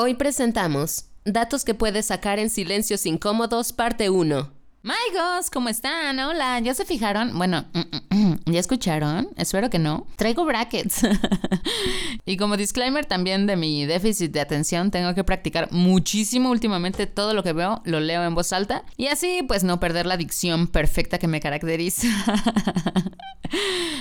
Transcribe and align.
Hoy 0.00 0.14
presentamos 0.14 1.06
Datos 1.24 1.64
que 1.64 1.74
puedes 1.74 2.06
sacar 2.06 2.38
en 2.38 2.50
silencios 2.50 3.04
incómodos, 3.04 3.72
parte 3.72 4.10
1. 4.10 4.52
Maigos, 4.82 5.50
¿cómo 5.52 5.68
están? 5.68 6.20
Hola, 6.20 6.60
¿ya 6.60 6.72
se 6.72 6.84
fijaron? 6.84 7.36
Bueno, 7.36 7.64
¿ya 8.46 8.60
escucharon? 8.60 9.28
Espero 9.36 9.70
que 9.70 9.80
no. 9.80 10.06
Traigo 10.14 10.44
brackets. 10.44 11.00
y 12.24 12.36
como 12.36 12.56
disclaimer 12.56 13.06
también 13.06 13.48
de 13.48 13.56
mi 13.56 13.86
déficit 13.86 14.30
de 14.30 14.40
atención, 14.40 14.92
tengo 14.92 15.16
que 15.16 15.24
practicar 15.24 15.72
muchísimo 15.72 16.50
últimamente 16.50 17.08
todo 17.08 17.34
lo 17.34 17.42
que 17.42 17.52
veo, 17.52 17.82
lo 17.84 17.98
leo 17.98 18.22
en 18.22 18.36
voz 18.36 18.52
alta 18.52 18.84
y 18.96 19.08
así 19.08 19.42
pues 19.48 19.64
no 19.64 19.80
perder 19.80 20.06
la 20.06 20.16
dicción 20.16 20.68
perfecta 20.68 21.18
que 21.18 21.26
me 21.26 21.40
caracteriza. 21.40 22.06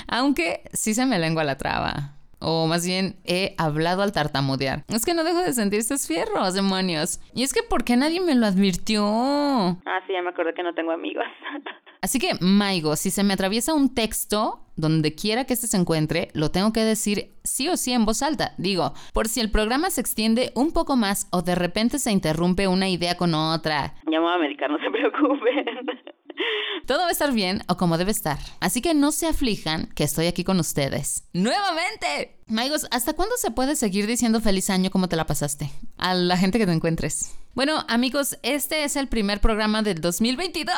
Aunque 0.08 0.62
sí 0.74 0.94
se 0.94 1.08
me 1.08 1.18
lengua 1.18 1.44
la 1.44 1.58
traba. 1.58 2.17
O 2.40 2.68
más 2.68 2.86
bien, 2.86 3.16
he 3.26 3.56
hablado 3.58 4.04
al 4.04 4.12
tartamudear. 4.12 4.84
Es 4.90 5.06
que 5.06 5.14
no 5.14 5.24
dejo 5.24 5.40
de 5.40 5.54
sentir 5.54 5.80
estos 5.80 6.08
fierros, 6.08 6.54
demonios. 6.54 7.20
Y 7.34 7.44
es 7.44 7.54
que, 7.54 7.64
¿por 7.64 7.84
qué 7.84 7.98
nadie 7.98 8.22
me 8.22 8.36
lo 8.36 8.46
advirtió? 8.46 9.04
Ah, 9.06 10.02
sí, 10.06 10.14
ya 10.14 10.22
me 10.22 10.30
acordé 10.30 10.54
que 10.54 10.64
no 10.64 10.74
tengo 10.74 10.92
amigos. 10.92 11.26
Así 12.02 12.20
que, 12.20 12.34
Maigo, 12.40 12.96
si 12.96 13.10
se 13.10 13.24
me 13.24 13.34
atraviesa 13.34 13.74
un 13.74 13.94
texto, 13.94 14.68
donde 14.76 15.16
quiera 15.16 15.46
que 15.46 15.54
este 15.54 15.68
se 15.68 15.78
encuentre, 15.78 16.30
lo 16.34 16.52
tengo 16.52 16.72
que 16.72 16.82
decir 16.82 17.32
sí 17.44 17.68
o 17.68 17.76
sí 17.76 17.92
en 17.92 18.06
voz 18.06 18.22
alta. 18.22 18.52
Digo, 18.58 18.94
por 19.14 19.28
si 19.28 19.42
el 19.42 19.52
programa 19.52 19.90
se 19.90 20.02
extiende 20.02 20.52
un 20.56 20.72
poco 20.72 20.96
más 20.96 21.28
o 21.32 21.42
de 21.42 21.56
repente 21.56 21.98
se 21.98 22.12
interrumpe 22.12 22.68
una 22.68 22.88
idea 22.88 23.18
con 23.18 23.34
otra. 23.34 23.96
Ya 24.06 24.20
me 24.20 24.26
voy 24.26 24.34
a 24.34 24.38
medicar, 24.38 24.70
no 24.70 24.78
se 24.78 24.90
preocupen. 24.92 25.66
Todo 26.88 27.00
va 27.00 27.10
a 27.10 27.12
estar 27.12 27.34
bien 27.34 27.66
o 27.68 27.76
como 27.76 27.98
debe 27.98 28.12
estar. 28.12 28.40
Así 28.62 28.82
que 28.82 28.94
no 28.94 29.12
se 29.12 29.28
aflijan 29.28 29.88
que 29.88 30.06
estoy 30.06 30.28
aquí 30.28 30.46
con 30.46 30.58
ustedes. 30.58 31.24
¡Nuevamente! 31.34 32.40
Maigos, 32.48 32.88
¿hasta 32.92 33.12
cuándo 33.12 33.36
se 33.36 33.52
puede 33.52 33.76
seguir 33.76 34.08
diciendo 34.08 34.40
feliz 34.40 34.70
año 34.70 34.90
como 34.90 35.10
te 35.10 35.18
la 35.18 35.26
pasaste? 35.26 35.70
A 35.98 36.14
la 36.14 36.38
gente 36.38 36.58
que 36.58 36.66
te 36.66 36.72
encuentres. 36.72 37.32
Bueno, 37.56 37.84
amigos, 37.90 38.38
este 38.42 38.86
es 38.86 38.96
el 38.96 39.10
primer 39.10 39.42
programa 39.42 39.82
del 39.82 40.00
2022. 40.00 40.72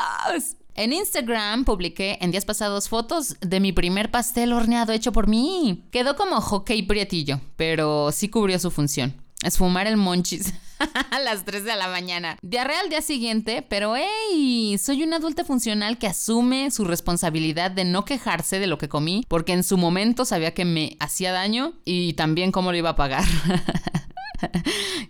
En 0.73 0.93
Instagram 0.93 1.63
publiqué 1.63 2.17
en 2.21 2.31
días 2.31 2.45
pasados 2.45 2.89
fotos 2.89 3.35
de 3.41 3.59
mi 3.59 3.71
primer 3.71 4.09
pastel 4.09 4.51
horneado 4.53 4.93
hecho 4.93 5.11
por 5.11 5.27
mí. 5.27 5.85
Quedó 5.91 6.15
como 6.15 6.41
hockey 6.41 6.81
prietillo, 6.87 7.39
pero 7.55 8.11
sí 8.11 8.29
cubrió 8.29 8.57
su 8.57 8.71
función. 8.71 9.13
Esfumar 9.43 9.85
el 9.85 9.95
monchis 9.95 10.55
a 11.11 11.19
las 11.19 11.45
3 11.45 11.63
de 11.63 11.75
la 11.75 11.87
mañana. 11.87 12.37
Diarrea 12.41 12.79
al 12.81 12.89
día 12.89 13.01
siguiente, 13.01 13.65
pero 13.67 13.95
hey, 13.95 14.77
soy 14.77 15.03
una 15.03 15.17
adulta 15.17 15.43
funcional 15.43 15.97
que 15.97 16.07
asume 16.07 16.71
su 16.71 16.85
responsabilidad 16.85 17.71
de 17.71 17.85
no 17.85 18.05
quejarse 18.05 18.59
de 18.59 18.67
lo 18.67 18.77
que 18.77 18.89
comí, 18.89 19.25
porque 19.27 19.53
en 19.53 19.63
su 19.63 19.77
momento 19.77 20.25
sabía 20.25 20.53
que 20.53 20.65
me 20.65 20.97
hacía 20.99 21.31
daño 21.31 21.73
y 21.85 22.13
también 22.13 22.51
cómo 22.51 22.71
lo 22.71 22.77
iba 22.77 22.89
a 22.91 22.95
pagar. 22.95 23.23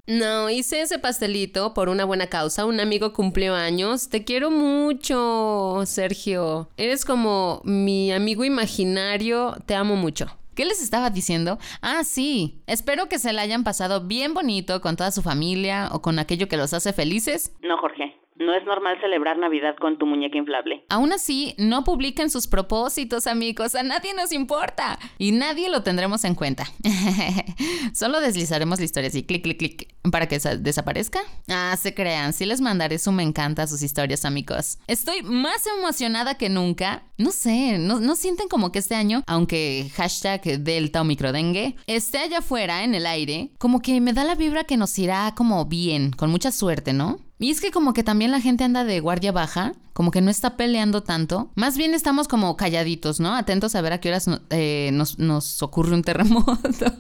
No, 0.07 0.49
hice 0.49 0.81
ese 0.81 0.97
pastelito 0.97 1.75
por 1.75 1.87
una 1.87 2.03
buena 2.03 2.27
causa. 2.27 2.65
Un 2.65 2.79
amigo 2.79 3.13
cumplió 3.13 3.53
años. 3.53 4.09
Te 4.09 4.23
quiero 4.23 4.49
mucho, 4.49 5.83
Sergio. 5.85 6.67
Eres 6.77 7.05
como 7.05 7.61
mi 7.63 8.11
amigo 8.11 8.43
imaginario. 8.43 9.55
Te 9.67 9.75
amo 9.75 9.95
mucho. 9.95 10.38
¿Qué 10.59 10.65
les 10.65 10.83
estaba 10.83 11.09
diciendo? 11.09 11.57
Ah, 11.81 12.03
sí. 12.03 12.61
Espero 12.67 13.07
que 13.07 13.17
se 13.17 13.31
la 13.31 13.43
hayan 13.43 13.63
pasado 13.63 14.01
bien 14.01 14.33
bonito 14.33 14.81
con 14.81 14.97
toda 14.97 15.09
su 15.11 15.21
familia 15.21 15.87
o 15.93 16.01
con 16.01 16.19
aquello 16.19 16.49
que 16.49 16.57
los 16.57 16.73
hace 16.73 16.91
felices. 16.91 17.55
No, 17.61 17.77
Jorge. 17.77 18.18
No 18.39 18.55
es 18.55 18.63
normal 18.63 18.97
celebrar 19.01 19.37
Navidad 19.37 19.75
con 19.77 19.97
tu 19.97 20.05
muñeca 20.05 20.37
inflable. 20.37 20.85
Aún 20.87 21.11
así, 21.11 21.55
no 21.57 21.83
publiquen 21.83 22.29
sus 22.29 22.47
propósitos, 22.47 23.27
amigos. 23.27 23.75
A 23.75 23.83
nadie 23.83 24.13
nos 24.13 24.31
importa. 24.31 24.97
Y 25.17 25.33
nadie 25.33 25.69
lo 25.69 25.83
tendremos 25.83 26.23
en 26.23 26.35
cuenta. 26.35 26.65
Solo 27.93 28.21
deslizaremos 28.21 28.79
la 28.79 28.85
historia 28.85 29.09
así, 29.09 29.23
clic, 29.23 29.43
clic, 29.43 29.57
clic, 29.57 29.93
para 30.09 30.29
que 30.29 30.39
desaparezca. 30.39 31.19
Ah, 31.49 31.75
se 31.77 31.93
crean. 31.93 32.31
Sí 32.31 32.45
les 32.45 32.61
mandaré 32.61 32.97
su 32.97 33.11
me 33.11 33.23
encanta 33.23 33.67
sus 33.67 33.81
historias, 33.81 34.23
amigos. 34.23 34.79
Estoy 34.87 35.21
más 35.21 35.67
emocionada 35.67 36.35
que 36.35 36.47
nunca. 36.47 37.03
No 37.17 37.31
sé, 37.31 37.77
no, 37.77 37.99
no 37.99 38.15
sienten 38.15 38.47
como 38.47 38.71
que 38.71 38.79
este 38.79 38.95
año, 38.95 39.21
aunque 39.27 39.91
hashtag 39.95 40.41
Delta 40.61 41.01
o 41.01 41.03
microdengue, 41.03 41.75
esté 41.87 42.19
allá 42.19 42.37
afuera 42.37 42.85
en 42.85 42.95
el 42.95 43.05
aire, 43.05 43.51
como 43.57 43.81
que 43.81 43.99
me 43.99 44.13
da 44.13 44.23
la 44.23 44.35
vibra 44.35 44.63
que 44.63 44.77
nos 44.77 44.97
irá 44.97 45.33
como 45.35 45.65
bien, 45.65 46.11
con 46.11 46.31
mucha 46.31 46.53
suerte, 46.53 46.93
¿no? 46.93 47.28
Y 47.39 47.51
es 47.51 47.61
que 47.61 47.71
como 47.71 47.93
que 47.93 48.03
también 48.03 48.31
la 48.31 48.41
gente 48.41 48.65
anda 48.65 48.83
de 48.83 48.99
guardia 48.99 49.31
baja, 49.31 49.71
como 49.93 50.11
que 50.11 50.19
no 50.19 50.29
está 50.29 50.57
peleando 50.57 51.03
tanto. 51.03 51.49
Más 51.55 51.77
bien 51.77 51.93
estamos 51.93 52.27
como 52.27 52.57
calladitos, 52.57 53.21
¿no? 53.21 53.33
Atentos 53.33 53.75
a 53.75 53.81
ver 53.81 53.93
a 53.93 54.01
qué 54.01 54.09
horas 54.09 54.25
eh, 54.49 54.89
nos, 54.91 55.63
ocurre 55.63 55.93
un 55.93 56.03
terremoto. 56.03 56.57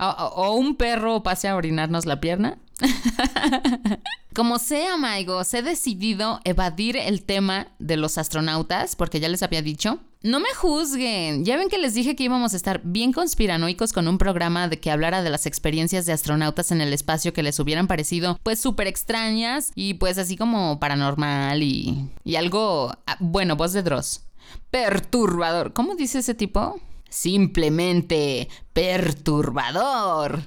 o, 0.00 0.54
un 0.54 0.76
perro 0.76 1.22
pase 1.22 1.48
a 1.48 1.56
orinarnos 1.56 2.06
la 2.06 2.20
pierna. 2.20 2.58
Como 4.34 4.58
sea, 4.58 4.94
amigos, 4.94 5.52
he 5.54 5.62
decidido 5.62 6.40
evadir 6.44 6.96
el 6.96 7.24
tema 7.24 7.68
de 7.78 7.96
los 7.96 8.16
astronautas, 8.16 8.96
porque 8.96 9.20
ya 9.20 9.28
les 9.28 9.42
había 9.42 9.60
dicho. 9.60 9.98
No 10.22 10.38
me 10.38 10.48
juzguen. 10.54 11.44
Ya 11.44 11.56
ven 11.56 11.68
que 11.68 11.78
les 11.78 11.94
dije 11.94 12.14
que 12.14 12.24
íbamos 12.24 12.52
a 12.54 12.56
estar 12.56 12.80
bien 12.84 13.12
conspiranoicos 13.12 13.92
con 13.92 14.06
un 14.06 14.18
programa 14.18 14.68
de 14.68 14.78
que 14.78 14.90
hablara 14.90 15.22
de 15.22 15.30
las 15.30 15.46
experiencias 15.46 16.06
de 16.06 16.12
astronautas 16.12 16.70
en 16.72 16.80
el 16.80 16.92
espacio 16.92 17.32
que 17.32 17.42
les 17.42 17.58
hubieran 17.58 17.86
parecido, 17.86 18.38
pues 18.42 18.60
súper 18.60 18.86
extrañas 18.86 19.72
y 19.74 19.94
pues 19.94 20.18
así 20.18 20.36
como 20.36 20.78
paranormal 20.78 21.62
y, 21.62 22.08
y 22.24 22.36
algo, 22.36 22.92
ah, 23.06 23.16
bueno, 23.18 23.56
voz 23.56 23.72
de 23.72 23.82
Dross. 23.82 24.22
Perturbador. 24.70 25.72
¿Cómo 25.72 25.96
dice 25.96 26.20
ese 26.20 26.34
tipo? 26.34 26.80
Simplemente 27.10 28.48
perturbador. 28.72 30.44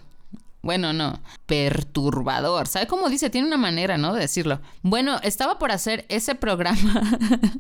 Bueno, 0.64 0.94
no, 0.94 1.20
perturbador. 1.46 2.68
¿Sabe 2.68 2.88
cómo 2.88 3.10
dice? 3.10 3.30
Tiene 3.30 3.48
una 3.48 3.58
manera, 3.58 3.98
¿no? 3.98 4.14
De 4.14 4.22
decirlo. 4.22 4.62
Bueno, 4.82 5.20
estaba 5.22 5.60
por 5.60 5.72
hacer 5.72 6.06
ese 6.08 6.36
programa 6.36 7.04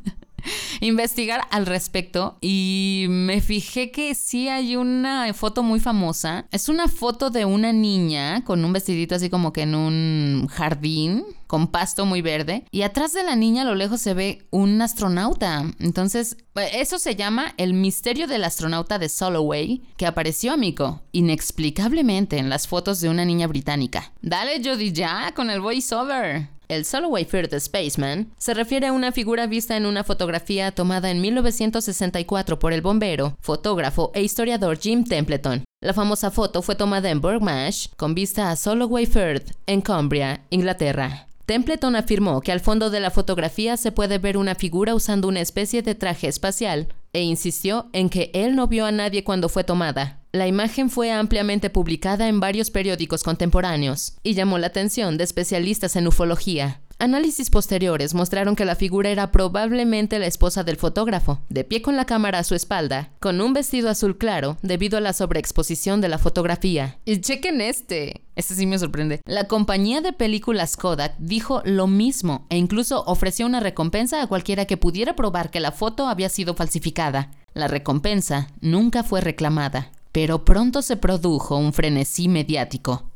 investigar 0.81 1.42
al 1.52 1.66
respecto 1.66 2.38
y 2.40 3.08
me 3.09 3.42
fijé 3.42 3.92
que 3.92 4.16
sí 4.16 4.47
hay 4.47 4.78
una 4.78 5.34
foto 5.34 5.63
muy 5.63 5.81
famosa. 5.81 6.46
Es 6.52 6.69
una 6.69 6.88
foto 6.88 7.30
de 7.30 7.44
una 7.44 7.74
niña 7.74 8.44
con 8.46 8.63
un 8.63 8.72
vestidito 8.72 9.16
así 9.16 9.30
como 9.30 9.52
que 9.52 9.63
en 9.63 9.75
un 9.75 10.47
jardín 10.50 11.25
con 11.53 11.68
pasto 11.68 12.08
muy 12.08 12.24
verde 12.24 12.66
y 12.72 12.81
atrás 12.81 13.14
de 13.14 13.22
la 13.22 13.36
niña 13.36 13.62
a 13.62 13.66
lo 13.66 13.75
lejos 13.75 14.02
se 14.02 14.16
ve 14.16 14.47
un 14.50 14.81
astronauta. 14.81 15.64
Entonces, 15.78 16.36
eso 16.56 16.97
se 16.97 17.16
llama 17.16 17.53
el 17.58 17.75
misterio 17.75 18.25
del 18.25 18.44
astronauta 18.44 18.97
de 18.97 19.08
Soloway 19.08 19.84
que 19.96 20.08
apareció, 20.08 20.52
amigo, 20.52 21.03
inexplicablemente 21.12 22.40
en 22.40 22.50
las 22.50 22.68
fotos 22.68 23.02
de 23.02 23.09
una 23.09 23.24
niña 23.24 23.46
británica. 23.46 24.13
Dale, 24.24 24.63
Jody, 24.63 24.94
ya 24.94 25.31
con 25.36 25.52
el 25.52 25.62
voiceover. 25.62 26.50
El 26.69 26.86
Soloway 26.86 27.25
First 27.25 27.53
Spaceman 27.59 28.31
se 28.40 28.56
refiere 28.56 28.88
a 28.88 28.92
una 28.92 29.12
figura 29.12 29.46
vista 29.46 29.78
en 29.78 29.86
una 29.86 30.03
fotografía 30.03 30.72
tomada 30.72 31.12
en 31.12 31.22
1964 31.22 32.58
por 32.58 32.74
el 32.74 32.81
bombero, 32.81 33.38
fotógrafo 33.42 34.09
e 34.16 34.24
historiador 34.24 34.80
Jim 34.80 35.03
Templeton. 35.03 35.63
La 35.84 35.94
famosa 35.94 36.31
foto 36.31 36.63
fue 36.63 36.74
tomada 36.74 37.12
en 37.12 37.22
Burgmash 37.22 37.90
con 37.96 38.16
vista 38.16 38.50
a 38.50 38.56
Soloway 38.56 39.06
Firth, 39.06 39.52
en 39.68 39.81
Cumbria, 39.81 40.42
Inglaterra. 40.50 41.28
Templeton 41.46 41.98
afirmó 41.98 42.40
que 42.40 42.54
al 42.54 42.62
fondo 42.62 42.90
de 42.90 43.02
la 43.02 43.12
fotografía 43.12 43.76
se 43.76 43.92
puede 43.92 44.18
ver 44.18 44.38
una 44.38 44.56
figura 44.56 44.96
usando 44.96 45.28
una 45.28 45.42
especie 45.42 45.81
de 45.81 45.94
traje 45.94 46.28
espacial, 46.28 46.88
e 47.12 47.22
insistió 47.22 47.90
en 47.94 48.09
que 48.09 48.31
él 48.34 48.56
no 48.56 48.68
vio 48.68 48.86
a 48.86 48.92
nadie 48.92 49.24
cuando 49.24 49.50
fue 49.50 49.64
tomada. 49.64 50.20
La 50.31 50.48
imagen 50.48 50.90
fue 50.90 51.12
ampliamente 51.12 51.70
publicada 51.70 52.28
en 52.28 52.40
varios 52.40 52.72
periódicos 52.72 53.24
contemporáneos 53.24 54.16
y 54.24 54.34
llamó 54.34 54.58
la 54.58 54.68
atención 54.68 55.18
de 55.18 55.26
especialistas 55.26 55.96
en 55.96 56.08
ufología. 56.08 56.81
Análisis 57.03 57.50
posteriores 57.50 58.14
mostraron 58.14 58.56
que 58.56 58.64
la 58.64 58.78
figura 58.78 59.09
era 59.09 59.30
probablemente 59.30 60.19
la 60.19 60.25
esposa 60.25 60.64
del 60.64 60.78
fotógrafo, 60.78 61.41
de 61.50 61.66
pie 61.66 61.81
con 61.81 61.97
la 61.97 62.06
cámara 62.06 62.40
a 62.40 62.44
su 62.45 62.56
espalda, 62.56 63.12
con 63.19 63.42
un 63.42 63.51
vestido 63.51 63.89
azul 63.89 64.18
claro 64.18 64.56
debido 64.62 64.98
a 64.98 65.01
la 65.01 65.12
sobreexposición 65.12 66.00
de 66.00 66.07
la 66.07 66.18
fotografía. 66.18 66.98
Y 67.04 67.19
chequen 67.19 67.60
este. 67.60 68.22
Este 68.38 68.56
sí 68.56 68.66
me 68.66 68.80
sorprende. 68.80 69.19
La 69.25 69.50
compañía 69.50 70.00
de 70.00 70.13
películas 70.13 70.78
Kodak 70.78 71.13
dijo 71.18 71.62
lo 71.66 71.88
mismo 71.88 72.48
e 72.50 72.56
incluso 72.56 73.04
ofreció 73.06 73.48
una 73.48 73.60
recompensa 73.60 74.22
a 74.22 74.28
cualquiera 74.28 74.63
que 74.63 74.78
pudiera 74.78 75.13
probar 75.13 75.51
que 75.51 75.60
la 75.60 75.74
foto 75.74 76.07
había 76.07 76.30
sido 76.30 76.54
falsificada. 76.54 77.31
La 77.54 77.68
recompensa 77.68 78.48
nunca 78.62 79.04
fue 79.04 79.19
reclamada, 79.19 79.92
pero 80.13 80.45
pronto 80.45 80.81
se 80.81 80.95
produjo 80.95 81.57
un 81.57 81.74
frenesí 81.74 82.30
mediático. 82.30 83.10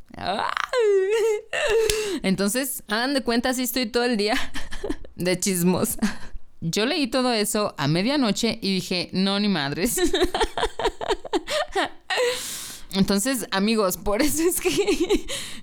Entonces, 2.24 2.84
hagan 2.88 3.14
de 3.14 3.22
cuenta 3.22 3.54
si 3.54 3.64
estoy 3.64 3.88
todo 3.88 4.04
el 4.04 4.18
día 4.18 4.36
de 5.16 5.40
chismos. 5.40 5.98
Yo 6.60 6.86
leí 6.86 7.08
todo 7.08 7.34
eso 7.34 7.76
a 7.78 7.88
medianoche 7.88 8.58
y 8.62 8.74
dije, 8.76 9.10
no, 9.14 9.40
ni 9.40 9.48
madres. 9.48 9.98
Entonces, 12.94 13.46
amigos, 13.52 13.98
por 13.98 14.24
eso 14.24 14.42
es 14.42 14.60
que 14.60 14.72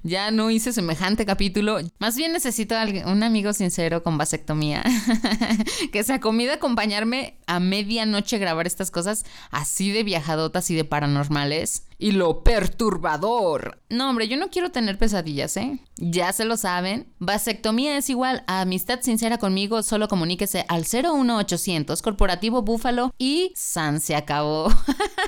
ya 0.04 0.30
no 0.30 0.50
hice 0.50 0.72
semejante 0.72 1.26
capítulo. 1.26 1.78
Más 1.98 2.16
bien 2.16 2.32
necesito 2.32 2.76
un 3.06 3.22
amigo 3.24 3.52
sincero 3.52 4.04
con 4.04 4.18
vasectomía 4.18 4.84
que 5.92 6.04
se 6.04 6.12
a 6.12 6.16
acompañarme 6.54 7.38
a 7.46 7.60
medianoche 7.60 8.38
grabar 8.38 8.66
estas 8.66 8.90
cosas 8.90 9.24
así 9.50 9.90
de 9.90 10.02
viajadotas 10.02 10.70
y 10.70 10.74
de 10.74 10.84
paranormales. 10.84 11.86
Y 11.96 12.12
lo 12.12 12.42
perturbador. 12.42 13.80
No, 13.88 14.10
hombre, 14.10 14.28
yo 14.28 14.36
no 14.36 14.50
quiero 14.50 14.70
tener 14.70 14.98
pesadillas, 14.98 15.56
¿eh? 15.56 15.78
Ya 15.96 16.32
se 16.32 16.44
lo 16.44 16.56
saben. 16.56 17.12
Vasectomía 17.18 17.96
es 17.96 18.10
igual 18.10 18.42
a 18.46 18.60
amistad 18.60 19.00
sincera 19.00 19.38
conmigo. 19.38 19.82
Solo 19.82 20.08
comuníquese 20.08 20.66
al 20.68 20.84
01800 20.84 22.02
Corporativo 22.02 22.62
Búfalo 22.62 23.14
y 23.16 23.52
San 23.54 24.00
se 24.00 24.16
acabó. 24.16 24.68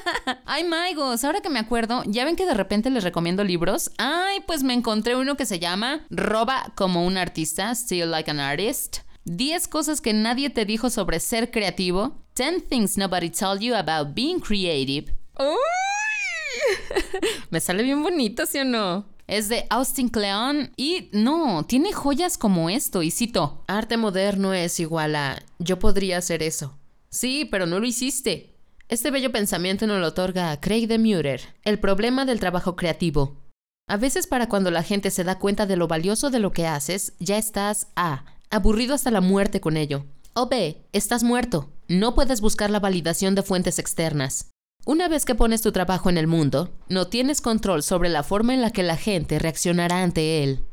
Ay, 0.45 0.65
Maigos, 0.65 1.25
ahora 1.25 1.41
que 1.41 1.51
me 1.51 1.61
acuerdo, 1.61 2.03
ya 2.07 2.25
ven 2.25 2.37
que 2.37 2.47
de 2.47 2.55
repente 2.55 2.91
les 2.91 3.05
recomiendo 3.05 3.45
libros. 3.45 3.91
Ay, 3.99 4.41
pues 4.47 4.63
me 4.63 4.75
encontré 4.75 5.17
uno 5.17 5.37
que 5.37 5.47
se 5.47 5.61
llama 5.61 6.05
Roba 6.11 6.73
como 6.75 7.07
un 7.07 7.17
artista, 7.17 7.75
Still 7.75 8.11
Like 8.11 8.31
an 8.31 8.41
Artist. 8.41 9.06
10 9.27 9.67
cosas 9.67 10.01
que 10.01 10.13
nadie 10.13 10.51
te 10.51 10.65
dijo 10.65 10.89
sobre 10.89 11.19
ser 11.19 11.51
creativo. 11.51 12.17
10 12.37 12.69
things 12.69 12.97
nobody 12.97 13.29
told 13.29 13.61
you 13.61 13.75
about 13.75 14.15
being 14.15 14.39
creative. 14.39 15.13
Me 17.51 17.61
sale 17.61 17.83
bien 17.83 18.03
bonito, 18.03 18.47
¿sí 18.47 18.59
o 18.59 18.65
no? 18.65 19.05
Es 19.27 19.49
de 19.49 19.67
Austin 19.69 20.09
Kleon 20.09 20.71
y 20.77 21.11
no, 21.13 21.67
tiene 21.67 21.93
joyas 21.93 22.39
como 22.39 22.71
esto, 22.71 23.03
y 23.03 23.11
cito. 23.11 23.65
Arte 23.67 23.97
moderno 23.97 24.55
es 24.55 24.79
igual 24.79 25.17
a 25.17 25.43
yo 25.59 25.81
podría 25.81 26.19
hacer 26.19 26.45
eso. 26.45 26.79
Sí, 27.11 27.49
pero 27.51 27.67
no 27.67 27.81
lo 27.81 27.87
hiciste. 27.87 28.55
Este 28.89 29.11
bello 29.11 29.33
pensamiento 29.33 29.89
nos 29.89 30.01
lo 30.01 30.07
otorga 30.07 30.61
Craig 30.61 30.87
de 30.87 31.01
Murer, 31.01 31.41
el 31.65 31.81
problema 31.81 32.25
del 32.25 32.39
trabajo 32.39 32.77
creativo. 32.77 33.43
A 33.89 33.97
veces 33.97 34.29
para 34.29 34.49
cuando 34.49 34.71
la 34.71 34.85
gente 34.85 35.11
se 35.11 35.25
da 35.25 35.41
cuenta 35.41 35.67
de 35.67 35.77
lo 35.77 35.89
valioso 35.89 36.31
de 36.31 36.39
lo 36.39 36.53
que 36.53 36.69
haces, 36.69 37.15
ya 37.19 37.37
estás 37.37 37.89
A, 37.97 38.36
aburrido 38.51 38.95
hasta 38.95 39.11
la 39.11 39.21
muerte 39.21 39.61
con 39.61 39.77
ello. 39.77 40.05
O 40.35 40.49
B, 40.49 40.85
estás 40.93 41.23
muerto. 41.23 41.71
No 41.89 42.15
puedes 42.15 42.41
buscar 42.41 42.71
la 42.71 42.81
validación 42.81 43.35
de 43.35 43.43
fuentes 43.43 43.79
externas. 43.79 44.51
Una 44.85 45.09
vez 45.09 45.25
que 45.25 45.35
pones 45.35 45.63
tu 45.63 45.73
trabajo 45.73 46.11
en 46.11 46.19
el 46.19 46.27
mundo, 46.27 46.73
no 46.89 47.09
tienes 47.09 47.41
control 47.41 47.83
sobre 47.83 48.09
la 48.09 48.23
forma 48.23 48.55
en 48.55 48.61
la 48.61 48.71
que 48.71 48.83
la 48.83 48.97
gente 48.97 49.39
reaccionará 49.39 50.03
ante 50.03 50.45
él. 50.45 50.65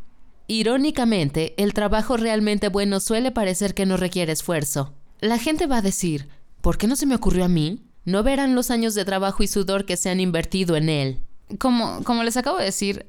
Irónicamente, 0.48 1.54
el 1.58 1.74
trabajo 1.74 2.18
realmente 2.18 2.68
bueno 2.68 3.00
suele 3.00 3.32
parecer 3.32 3.74
que 3.74 3.86
no 3.86 3.98
requiere 3.98 4.34
esfuerzo. 4.34 4.94
La 5.20 5.40
gente 5.40 5.66
va 5.66 5.78
a 5.78 5.82
decir, 5.82 6.28
¿por 6.62 6.78
qué 6.78 6.86
no 6.86 6.96
se 6.96 7.06
me 7.06 7.16
ocurrió 7.16 7.46
a 7.46 7.50
mí? 7.50 7.82
No 8.06 8.22
verán 8.22 8.54
los 8.54 8.70
años 8.70 8.94
de 8.94 9.06
trabajo 9.06 9.42
y 9.42 9.48
sudor 9.48 9.86
que 9.86 9.98
se 9.98 10.10
han 10.10 10.20
invertido 10.20 10.76
en 10.76 10.90
él. 10.90 11.20
Como, 11.58 12.04
como 12.04 12.24
les 12.24 12.38
acabo 12.38 12.58
de 12.58 12.66
decir, 12.66 13.08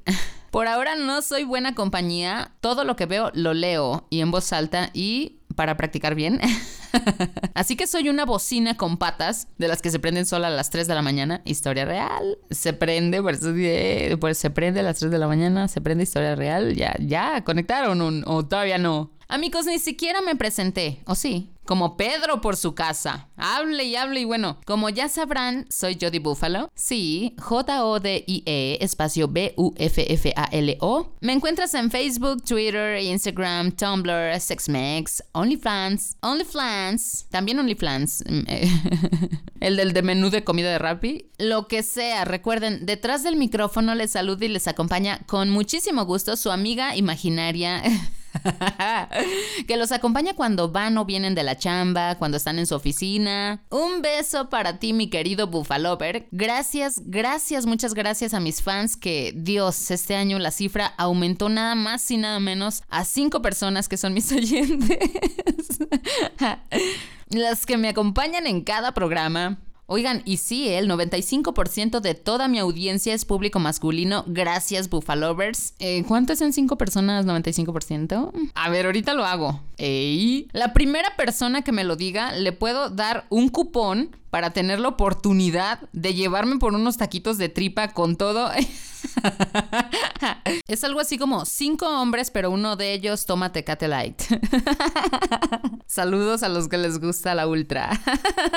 por 0.54 0.68
ahora 0.68 0.94
no 0.94 1.20
soy 1.20 1.42
buena 1.42 1.74
compañía. 1.74 2.52
Todo 2.60 2.84
lo 2.84 2.94
que 2.94 3.06
veo 3.06 3.32
lo 3.34 3.54
leo 3.54 4.06
y 4.08 4.20
en 4.20 4.30
voz 4.30 4.52
alta 4.52 4.90
y 4.94 5.40
para 5.56 5.76
practicar 5.76 6.14
bien. 6.14 6.40
Así 7.54 7.74
que 7.74 7.88
soy 7.88 8.08
una 8.08 8.24
bocina 8.24 8.76
con 8.76 8.96
patas 8.96 9.48
de 9.58 9.66
las 9.66 9.82
que 9.82 9.90
se 9.90 9.98
prenden 9.98 10.26
sola 10.26 10.46
a 10.46 10.50
las 10.50 10.70
3 10.70 10.86
de 10.86 10.94
la 10.94 11.02
mañana. 11.02 11.42
Historia 11.44 11.84
real. 11.84 12.38
Se 12.52 12.72
prende, 12.72 13.20
por 13.20 13.32
eso 13.32 13.52
pues 14.20 14.38
se 14.38 14.50
prende 14.50 14.78
a 14.78 14.84
las 14.84 15.00
3 15.00 15.10
de 15.10 15.18
la 15.18 15.26
mañana, 15.26 15.66
se 15.66 15.80
prende 15.80 16.04
historia 16.04 16.36
real. 16.36 16.76
Ya, 16.76 16.94
ya, 17.00 17.42
conectaron 17.42 18.22
o 18.24 18.46
todavía 18.46 18.78
no. 18.78 19.10
Amigos, 19.28 19.66
ni 19.66 19.78
siquiera 19.78 20.20
me 20.20 20.36
presenté, 20.36 21.00
¿o 21.06 21.14
sí? 21.14 21.50
Como 21.64 21.96
Pedro 21.96 22.42
por 22.42 22.56
su 22.56 22.74
casa. 22.74 23.28
Hable 23.36 23.84
y 23.84 23.96
hable 23.96 24.20
y 24.20 24.24
bueno, 24.24 24.58
como 24.66 24.90
ya 24.90 25.08
sabrán, 25.08 25.66
soy 25.70 25.96
Jody 25.98 26.18
Buffalo. 26.18 26.70
Sí, 26.74 27.34
J-O-D-I-E, 27.40 28.84
espacio 28.84 29.28
B-U-F-F-A-L-O. 29.28 31.14
Me 31.20 31.32
encuentras 31.32 31.72
en 31.72 31.90
Facebook, 31.90 32.44
Twitter, 32.44 33.00
Instagram, 33.00 33.72
Tumblr, 33.72 34.38
SexMex, 34.38 35.24
OnlyFans, 35.32 36.18
OnlyFans, 36.20 37.26
también 37.30 37.58
OnlyFans. 37.58 38.24
Mm, 38.28 38.42
eh, 38.46 38.70
el 39.60 39.76
del 39.76 39.94
de 39.94 40.02
menú 40.02 40.28
de 40.28 40.44
comida 40.44 40.70
de 40.70 40.78
Rappi. 40.78 41.30
Lo 41.38 41.66
que 41.66 41.82
sea, 41.82 42.26
recuerden, 42.26 42.84
detrás 42.84 43.22
del 43.22 43.36
micrófono 43.36 43.94
les 43.94 44.10
saluda 44.10 44.44
y 44.44 44.48
les 44.48 44.68
acompaña 44.68 45.20
con 45.26 45.48
muchísimo 45.48 46.04
gusto 46.04 46.36
su 46.36 46.50
amiga 46.50 46.94
imaginaria. 46.94 47.82
que 49.66 49.76
los 49.76 49.92
acompaña 49.92 50.34
cuando 50.34 50.70
van 50.70 50.98
o 50.98 51.04
vienen 51.04 51.34
de 51.34 51.42
la 51.42 51.56
chamba, 51.56 52.16
cuando 52.16 52.36
están 52.36 52.58
en 52.58 52.66
su 52.66 52.74
oficina. 52.74 53.62
Un 53.70 54.02
beso 54.02 54.48
para 54.48 54.78
ti, 54.78 54.92
mi 54.92 55.08
querido 55.08 55.46
Buffalover. 55.46 56.26
Gracias, 56.30 57.02
gracias, 57.04 57.66
muchas 57.66 57.94
gracias 57.94 58.34
a 58.34 58.40
mis 58.40 58.62
fans 58.62 58.96
que, 58.96 59.32
Dios, 59.36 59.90
este 59.90 60.16
año 60.16 60.38
la 60.38 60.50
cifra 60.50 60.94
aumentó 60.96 61.48
nada 61.48 61.74
más 61.74 62.10
y 62.10 62.16
nada 62.16 62.40
menos 62.40 62.82
a 62.88 63.04
cinco 63.04 63.42
personas 63.42 63.88
que 63.88 63.96
son 63.96 64.14
mis 64.14 64.30
oyentes. 64.32 64.98
Las 67.28 67.66
que 67.66 67.76
me 67.76 67.88
acompañan 67.88 68.46
en 68.46 68.62
cada 68.62 68.92
programa. 68.94 69.63
Oigan, 69.86 70.22
y 70.24 70.38
sí, 70.38 70.68
el 70.68 70.88
95% 70.88 72.00
de 72.00 72.14
toda 72.14 72.48
mi 72.48 72.58
audiencia 72.58 73.12
es 73.12 73.24
público 73.24 73.58
masculino. 73.58 74.24
Gracias, 74.26 74.88
Buffalover's. 74.88 75.74
Eh, 75.78 76.04
¿Cuántas 76.08 76.38
son 76.38 76.54
cinco 76.54 76.78
personas? 76.78 77.26
¿95%? 77.26 78.32
A 78.54 78.70
ver, 78.70 78.86
ahorita 78.86 79.12
lo 79.12 79.26
hago. 79.26 79.60
Ey. 79.76 80.48
La 80.52 80.72
primera 80.72 81.14
persona 81.16 81.62
que 81.62 81.72
me 81.72 81.84
lo 81.84 81.96
diga, 81.96 82.32
le 82.32 82.52
puedo 82.52 82.88
dar 82.88 83.26
un 83.28 83.50
cupón 83.50 84.16
para 84.30 84.50
tener 84.50 84.80
la 84.80 84.88
oportunidad 84.88 85.80
de 85.92 86.14
llevarme 86.14 86.58
por 86.58 86.74
unos 86.74 86.96
taquitos 86.96 87.38
de 87.38 87.48
tripa 87.48 87.92
con 87.92 88.16
todo. 88.16 88.50
es 90.66 90.84
algo 90.84 91.00
así 91.00 91.18
como 91.18 91.44
cinco 91.44 91.86
hombres, 91.86 92.30
pero 92.30 92.50
uno 92.50 92.76
de 92.76 92.94
ellos 92.94 93.26
toma 93.26 93.52
Tecate 93.52 93.88
Light. 93.88 94.22
Saludos 95.86 96.42
a 96.42 96.48
los 96.48 96.68
que 96.68 96.78
les 96.78 96.98
gusta 96.98 97.34
la 97.34 97.46
ultra. 97.46 97.90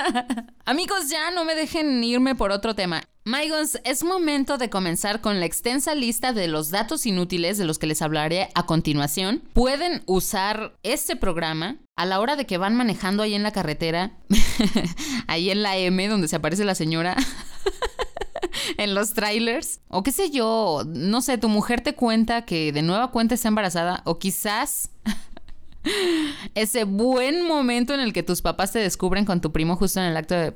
Amigos, 0.66 1.10
ya 1.10 1.17
no 1.34 1.46
me 1.46 1.56
dejen 1.56 2.04
irme 2.04 2.36
por 2.36 2.52
otro 2.52 2.76
tema. 2.76 3.04
Mygons, 3.26 3.80
es 3.84 4.04
momento 4.04 4.58
de 4.58 4.70
comenzar 4.70 5.20
con 5.20 5.40
la 5.40 5.46
extensa 5.46 5.96
lista 5.96 6.32
de 6.32 6.48
los 6.48 6.70
datos 6.70 7.06
inútiles 7.06 7.58
de 7.58 7.66
los 7.66 7.78
que 7.78 7.88
les 7.88 8.02
hablaré 8.02 8.50
a 8.56 8.66
continuación. 8.66 9.44
Pueden 9.54 10.04
usar 10.06 10.78
este 10.84 11.16
programa 11.16 11.78
a 11.98 12.06
la 12.06 12.20
hora 12.22 12.36
de 12.36 12.46
que 12.46 12.58
van 12.58 12.76
manejando 12.76 13.24
ahí 13.24 13.34
en 13.34 13.44
la 13.44 13.52
carretera, 13.52 14.18
ahí 15.28 15.50
en 15.50 15.62
la 15.62 15.76
M 15.76 16.08
donde 16.08 16.28
se 16.28 16.38
aparece 16.38 16.64
la 16.64 16.76
señora. 16.76 17.18
en 18.78 18.96
los 18.96 19.14
trailers. 19.14 19.82
O 19.90 20.04
qué 20.04 20.12
sé 20.12 20.30
yo, 20.30 20.84
no 20.86 21.22
sé, 21.22 21.38
tu 21.38 21.50
mujer 21.50 21.82
te 21.82 21.96
cuenta 21.96 22.46
que 22.46 22.72
de 22.72 22.82
nueva 22.82 23.12
cuenta 23.12 23.36
está 23.36 23.50
embarazada 23.50 24.02
o 24.06 24.20
quizás 24.20 24.90
ese 26.62 26.86
buen 26.86 27.46
momento 27.46 27.94
en 27.94 28.00
el 28.00 28.14
que 28.14 28.24
tus 28.24 28.42
papás 28.42 28.72
te 28.72 28.80
descubren 28.80 29.26
con 29.26 29.42
tu 29.42 29.52
primo 29.52 29.76
justo 29.76 30.00
en 30.00 30.08
el 30.08 30.18
acto 30.18 30.36
de, 30.36 30.54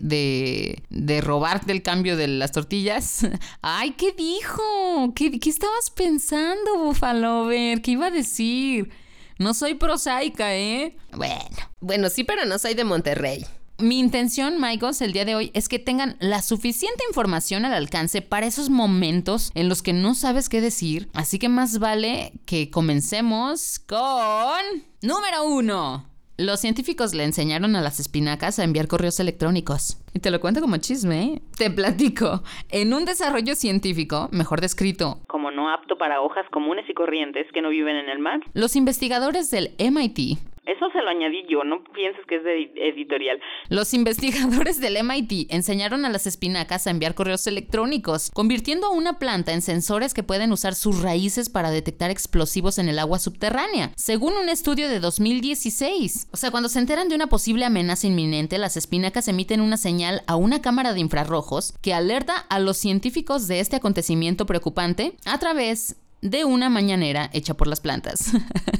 de, 0.00 0.82
de, 0.88 1.20
robarte 1.20 1.72
el 1.72 1.82
cambio 1.82 2.16
de 2.16 2.26
las 2.26 2.52
tortillas. 2.52 3.26
Ay, 3.62 3.90
¿qué 3.92 4.12
dijo? 4.12 5.12
¿Qué, 5.14 5.38
qué 5.38 5.50
estabas 5.50 5.90
pensando, 5.90 6.78
Buffalover? 6.78 7.82
¿Qué 7.82 7.92
iba 7.92 8.06
a 8.06 8.10
decir? 8.10 8.90
No 9.38 9.54
soy 9.54 9.74
prosaica, 9.74 10.54
¿eh? 10.54 10.96
Bueno, 11.12 11.56
bueno, 11.80 12.08
sí, 12.08 12.24
pero 12.24 12.44
no 12.44 12.58
soy 12.58 12.74
de 12.74 12.84
Monterrey. 12.84 13.44
Mi 13.82 13.98
intención, 13.98 14.60
Michaels, 14.60 15.02
el 15.02 15.12
día 15.12 15.24
de 15.24 15.34
hoy 15.34 15.50
es 15.54 15.68
que 15.68 15.80
tengan 15.80 16.14
la 16.20 16.40
suficiente 16.40 17.02
información 17.08 17.64
al 17.64 17.74
alcance 17.74 18.22
para 18.22 18.46
esos 18.46 18.70
momentos 18.70 19.50
en 19.56 19.68
los 19.68 19.82
que 19.82 19.92
no 19.92 20.14
sabes 20.14 20.48
qué 20.48 20.60
decir. 20.60 21.08
Así 21.14 21.40
que 21.40 21.48
más 21.48 21.80
vale 21.80 22.30
que 22.46 22.70
comencemos 22.70 23.80
con... 23.80 24.62
Número 25.02 25.44
uno. 25.48 26.06
Los 26.38 26.60
científicos 26.60 27.12
le 27.12 27.24
enseñaron 27.24 27.74
a 27.74 27.80
las 27.80 27.98
espinacas 27.98 28.60
a 28.60 28.64
enviar 28.64 28.86
correos 28.86 29.18
electrónicos. 29.18 29.98
Y 30.14 30.20
te 30.20 30.30
lo 30.30 30.40
cuento 30.40 30.60
como 30.60 30.76
chisme, 30.76 31.24
¿eh? 31.24 31.42
Te 31.58 31.68
platico. 31.68 32.44
En 32.68 32.94
un 32.94 33.04
desarrollo 33.04 33.56
científico, 33.56 34.28
mejor 34.30 34.60
descrito 34.60 35.18
como 35.26 35.50
no 35.50 35.72
apto 35.72 35.98
para 35.98 36.20
hojas 36.20 36.46
comunes 36.52 36.84
y 36.88 36.94
corrientes 36.94 37.46
que 37.52 37.62
no 37.62 37.70
viven 37.70 37.96
en 37.96 38.08
el 38.08 38.20
mar, 38.20 38.38
los 38.54 38.76
investigadores 38.76 39.50
del 39.50 39.74
MIT 39.78 40.38
eso 40.64 40.90
se 40.92 41.02
lo 41.02 41.10
añadí 41.10 41.44
yo, 41.48 41.64
no 41.64 41.82
pienses 41.92 42.24
que 42.26 42.36
es 42.36 42.44
de 42.44 42.72
editorial. 42.88 43.40
Los 43.68 43.94
investigadores 43.94 44.80
del 44.80 45.02
MIT 45.02 45.52
enseñaron 45.52 46.04
a 46.04 46.08
las 46.08 46.26
espinacas 46.26 46.86
a 46.86 46.90
enviar 46.90 47.14
correos 47.14 47.46
electrónicos, 47.48 48.30
convirtiendo 48.32 48.86
a 48.86 48.90
una 48.90 49.18
planta 49.18 49.52
en 49.52 49.62
sensores 49.62 50.14
que 50.14 50.22
pueden 50.22 50.52
usar 50.52 50.74
sus 50.74 51.02
raíces 51.02 51.50
para 51.50 51.70
detectar 51.70 52.10
explosivos 52.10 52.78
en 52.78 52.88
el 52.88 53.00
agua 53.00 53.18
subterránea, 53.18 53.92
según 53.96 54.34
un 54.34 54.48
estudio 54.48 54.88
de 54.88 55.00
2016. 55.00 56.28
O 56.32 56.36
sea, 56.36 56.50
cuando 56.52 56.68
se 56.68 56.78
enteran 56.78 57.08
de 57.08 57.16
una 57.16 57.26
posible 57.26 57.64
amenaza 57.64 58.06
inminente, 58.06 58.58
las 58.58 58.76
espinacas 58.76 59.26
emiten 59.26 59.60
una 59.60 59.76
señal 59.76 60.22
a 60.28 60.36
una 60.36 60.62
cámara 60.62 60.92
de 60.92 61.00
infrarrojos 61.00 61.74
que 61.82 61.92
alerta 61.92 62.34
a 62.36 62.60
los 62.60 62.76
científicos 62.76 63.48
de 63.48 63.58
este 63.58 63.76
acontecimiento 63.76 64.46
preocupante 64.46 65.14
a 65.26 65.38
través 65.38 65.96
de 66.22 66.44
una 66.44 66.70
mañanera 66.70 67.28
hecha 67.32 67.54
por 67.54 67.66
las 67.66 67.80
plantas. 67.80 68.32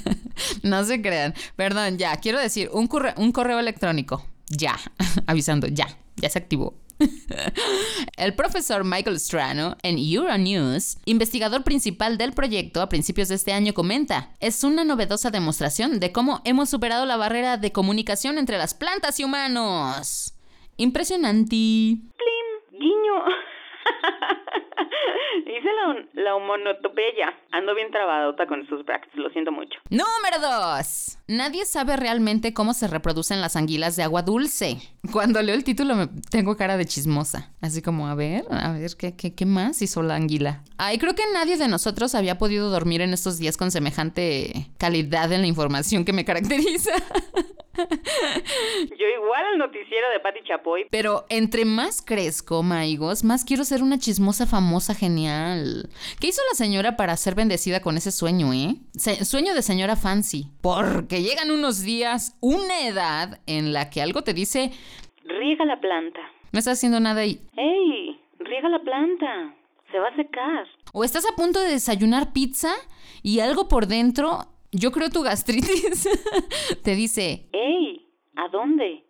no 0.62 0.84
se 0.84 1.02
crean. 1.02 1.34
Perdón, 1.56 1.98
ya, 1.98 2.16
quiero 2.16 2.38
decir, 2.38 2.70
un, 2.72 2.86
correo 2.86 3.58
electrónico. 3.58 4.24
Ya, 4.48 4.78
avisando, 5.26 5.66
ya, 5.66 5.88
ya 6.16 6.30
se 6.30 6.38
activó. 6.38 6.74
El 8.16 8.34
profesor 8.34 8.84
Michael 8.84 9.18
Strano, 9.18 9.76
en 9.82 9.98
Euronews, 9.98 10.98
investigador 11.04 11.64
principal 11.64 12.16
del 12.16 12.32
proyecto 12.32 12.80
a 12.80 12.88
principios 12.88 13.28
de 13.28 13.34
este 13.34 13.52
año, 13.52 13.74
comenta, 13.74 14.30
es 14.38 14.62
una 14.62 14.84
novedosa 14.84 15.30
demostración 15.30 15.98
de 15.98 16.12
cómo 16.12 16.40
hemos 16.44 16.70
superado 16.70 17.04
la 17.06 17.16
barrera 17.16 17.56
de 17.56 17.72
comunicación 17.72 18.38
entre 18.38 18.56
las 18.56 18.74
plantas 18.74 19.18
y 19.18 19.24
humanos. 19.24 20.34
Impresionante. 20.76 21.56
¡Plim! 21.56 22.80
¡Guiño! 22.80 23.51
Hice 25.46 25.68
la, 25.72 26.22
la 26.22 26.34
homonotopeya. 26.36 27.32
Ando 27.52 27.74
bien 27.74 27.90
trabadota 27.90 28.46
con 28.46 28.66
sus 28.68 28.84
brackets, 28.84 29.14
lo 29.16 29.30
siento 29.30 29.52
mucho. 29.52 29.78
Número 29.90 30.38
2. 30.40 31.18
Nadie 31.28 31.64
sabe 31.64 31.96
realmente 31.96 32.52
cómo 32.54 32.74
se 32.74 32.88
reproducen 32.88 33.40
las 33.40 33.56
anguilas 33.56 33.96
de 33.96 34.02
agua 34.02 34.22
dulce. 34.22 34.78
Cuando 35.12 35.40
leo 35.42 35.54
el 35.54 35.64
título 35.64 35.94
me 35.94 36.08
tengo 36.30 36.56
cara 36.56 36.76
de 36.76 36.84
chismosa. 36.86 37.52
Así 37.60 37.82
como, 37.82 38.08
a 38.08 38.14
ver, 38.14 38.44
a 38.50 38.72
ver, 38.72 38.90
¿qué, 38.98 39.16
qué, 39.16 39.34
qué 39.34 39.46
más 39.46 39.80
hizo 39.82 40.02
la 40.02 40.14
anguila? 40.16 40.62
Ay, 40.78 40.98
creo 40.98 41.14
que 41.14 41.24
nadie 41.32 41.56
de 41.56 41.68
nosotros 41.68 42.14
había 42.14 42.38
podido 42.38 42.70
dormir 42.70 43.00
en 43.00 43.12
estos 43.12 43.38
días 43.38 43.56
con 43.56 43.70
semejante 43.70 44.70
calidad 44.78 45.32
en 45.32 45.42
la 45.42 45.46
información 45.46 46.04
que 46.04 46.12
me 46.12 46.24
caracteriza. 46.24 46.92
Yo 48.98 49.06
igual 49.22 49.44
al 49.52 49.58
noticiero 49.58 50.08
de 50.12 50.20
Patti 50.20 50.40
Chapoy. 50.46 50.86
Pero 50.90 51.24
entre 51.28 51.64
más 51.64 52.02
crezco, 52.02 52.62
Maigos, 52.62 53.24
más 53.24 53.44
quiero 53.44 53.64
ser 53.64 53.82
una 53.82 53.98
chismosa 53.98 54.46
famosa 54.46 54.94
genial. 54.94 55.88
¿Qué 56.20 56.28
hizo 56.28 56.42
la 56.50 56.56
señora 56.56 56.96
para 56.96 57.16
ser 57.16 57.34
bendecida 57.34 57.80
con 57.80 57.96
ese 57.96 58.10
sueño, 58.12 58.52
eh? 58.52 58.76
Se- 58.96 59.24
sueño 59.24 59.54
de 59.54 59.62
señora 59.62 59.96
fancy. 59.96 60.48
Porque 60.60 61.22
llegan 61.22 61.50
unos 61.50 61.82
días, 61.82 62.36
una 62.40 62.86
edad 62.86 63.40
en 63.46 63.72
la 63.72 63.90
que 63.90 64.02
algo 64.02 64.22
te 64.22 64.34
dice, 64.34 64.70
Riega 65.24 65.64
la 65.64 65.80
planta. 65.80 66.20
no 66.52 66.58
estás 66.58 66.78
haciendo 66.78 67.00
nada 67.00 67.24
y... 67.24 67.40
¡Ey! 67.56 68.20
Riega 68.40 68.68
la 68.68 68.80
planta. 68.80 69.54
Se 69.90 69.98
va 69.98 70.08
a 70.08 70.16
secar. 70.16 70.66
O 70.92 71.04
estás 71.04 71.24
a 71.30 71.36
punto 71.36 71.60
de 71.60 71.70
desayunar 71.70 72.32
pizza 72.32 72.72
y 73.22 73.40
algo 73.40 73.68
por 73.68 73.86
dentro, 73.86 74.46
yo 74.72 74.90
creo 74.92 75.10
tu 75.10 75.22
gastritis, 75.22 76.08
te 76.82 76.94
dice, 76.94 77.48
¡Ey! 77.52 78.08
¿A 78.36 78.48
dónde? 78.48 79.04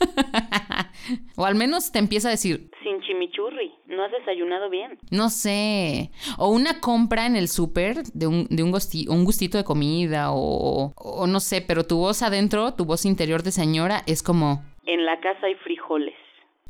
o 1.36 1.44
al 1.44 1.54
menos 1.54 1.92
te 1.92 1.98
empieza 2.00 2.28
a 2.28 2.32
decir, 2.32 2.70
Sin 2.82 3.00
chimichurri. 3.02 3.72
No 3.86 4.02
has 4.04 4.10
desayunado 4.12 4.68
bien. 4.70 4.98
No 5.10 5.30
sé. 5.30 6.10
O 6.38 6.48
una 6.48 6.80
compra 6.80 7.26
en 7.26 7.36
el 7.36 7.48
súper 7.48 8.02
de, 8.12 8.26
un, 8.26 8.46
de 8.50 8.62
un, 8.64 8.72
gusti- 8.72 9.08
un 9.08 9.24
gustito 9.24 9.58
de 9.58 9.64
comida 9.64 10.32
o, 10.32 10.92
o 10.96 11.26
no 11.26 11.38
sé, 11.40 11.60
pero 11.62 11.84
tu 11.86 11.98
voz 11.98 12.22
adentro, 12.22 12.74
tu 12.74 12.84
voz 12.84 13.04
interior 13.04 13.42
de 13.42 13.52
señora 13.52 14.02
es 14.06 14.22
como... 14.22 14.64
En 14.86 15.04
la 15.06 15.20
casa 15.20 15.46
hay 15.46 15.54
frijoles. 15.56 16.14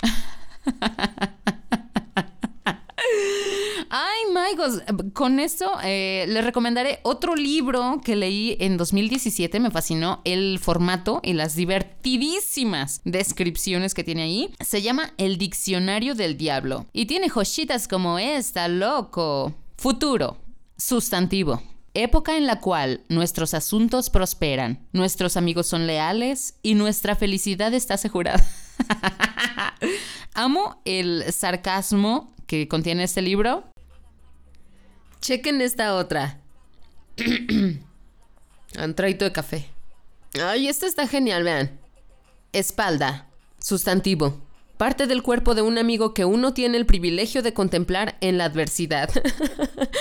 Ay, 3.94 4.32
Maigos, 4.32 4.80
con 5.12 5.38
esto 5.38 5.70
eh, 5.84 6.24
les 6.26 6.42
recomendaré 6.42 7.00
otro 7.02 7.36
libro 7.36 8.00
que 8.02 8.16
leí 8.16 8.56
en 8.58 8.78
2017. 8.78 9.60
Me 9.60 9.70
fascinó 9.70 10.22
el 10.24 10.58
formato 10.58 11.20
y 11.22 11.34
las 11.34 11.56
divertidísimas 11.56 13.02
descripciones 13.04 13.92
que 13.92 14.02
tiene 14.02 14.22
ahí. 14.22 14.54
Se 14.60 14.80
llama 14.80 15.12
El 15.18 15.36
Diccionario 15.36 16.14
del 16.14 16.38
Diablo 16.38 16.86
y 16.94 17.04
tiene 17.04 17.28
joyitas 17.28 17.86
como 17.86 18.18
esta, 18.18 18.66
loco. 18.66 19.52
Futuro, 19.76 20.38
sustantivo. 20.78 21.62
Época 21.92 22.38
en 22.38 22.46
la 22.46 22.60
cual 22.60 23.02
nuestros 23.10 23.52
asuntos 23.52 24.08
prosperan, 24.08 24.88
nuestros 24.94 25.36
amigos 25.36 25.66
son 25.66 25.86
leales 25.86 26.54
y 26.62 26.76
nuestra 26.76 27.14
felicidad 27.14 27.74
está 27.74 27.94
asegurada. 27.94 28.42
Amo 30.32 30.80
el 30.86 31.30
sarcasmo 31.30 32.32
que 32.46 32.68
contiene 32.68 33.04
este 33.04 33.20
libro. 33.20 33.71
Chequen 35.22 35.60
esta 35.60 35.94
otra. 35.94 36.40
Un 37.16 38.94
de 38.96 39.32
café. 39.32 39.68
Ay, 40.42 40.66
esta 40.66 40.86
está 40.86 41.06
genial, 41.06 41.44
vean. 41.44 41.78
Espalda. 42.52 43.28
Sustantivo. 43.60 44.42
Parte 44.78 45.06
del 45.06 45.22
cuerpo 45.22 45.54
de 45.54 45.62
un 45.62 45.78
amigo 45.78 46.12
que 46.12 46.24
uno 46.24 46.54
tiene 46.54 46.76
el 46.76 46.86
privilegio 46.86 47.40
de 47.42 47.54
contemplar 47.54 48.16
en 48.20 48.36
la 48.36 48.46
adversidad. 48.46 49.10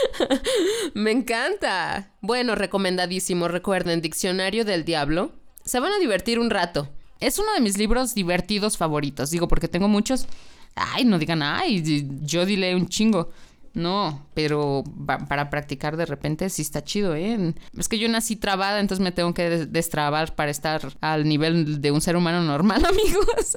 Me 0.96 1.12
encanta. 1.12 2.16
Bueno, 2.22 2.56
recomendadísimo. 2.56 3.48
Recuerden, 3.48 4.02
Diccionario 4.02 4.66
del 4.66 4.86
Diablo. 4.86 5.34
Se 5.64 5.80
van 5.80 5.94
a 5.94 6.00
divertir 6.00 6.40
un 6.40 6.50
rato. 6.50 6.90
Es 7.20 7.38
uno 7.38 7.54
de 7.54 7.62
mis 7.62 7.78
libros 7.78 8.16
divertidos 8.16 8.76
favoritos. 8.76 9.30
Digo, 9.30 9.48
porque 9.48 9.68
tengo 9.68 9.88
muchos. 9.88 10.26
Ay, 10.74 11.06
no 11.06 11.20
digan, 11.20 11.44
ay, 11.44 12.08
yo 12.24 12.48
dile 12.48 12.76
un 12.76 12.88
chingo. 12.88 13.30
No, 13.74 14.28
pero 14.34 14.84
pa- 15.08 15.20
para 15.20 15.50
practicar 15.50 15.96
de 15.96 16.06
repente 16.06 16.50
sí 16.50 16.62
está 16.62 16.84
chido, 16.84 17.16
¿eh? 17.16 17.54
Es 17.78 17.88
que 17.88 17.98
yo 18.00 18.10
nací 18.10 18.36
trabada, 18.36 18.82
entonces 18.82 19.02
me 19.02 19.14
tengo 19.14 19.34
que 19.34 19.50
des- 19.50 19.72
destrabar 19.72 20.36
para 20.36 20.52
estar 20.52 20.82
al 21.00 21.26
nivel 21.28 21.80
de 21.82 21.92
un 21.92 22.02
ser 22.02 22.18
humano 22.18 22.42
normal, 22.42 22.84
amigos. 22.90 23.56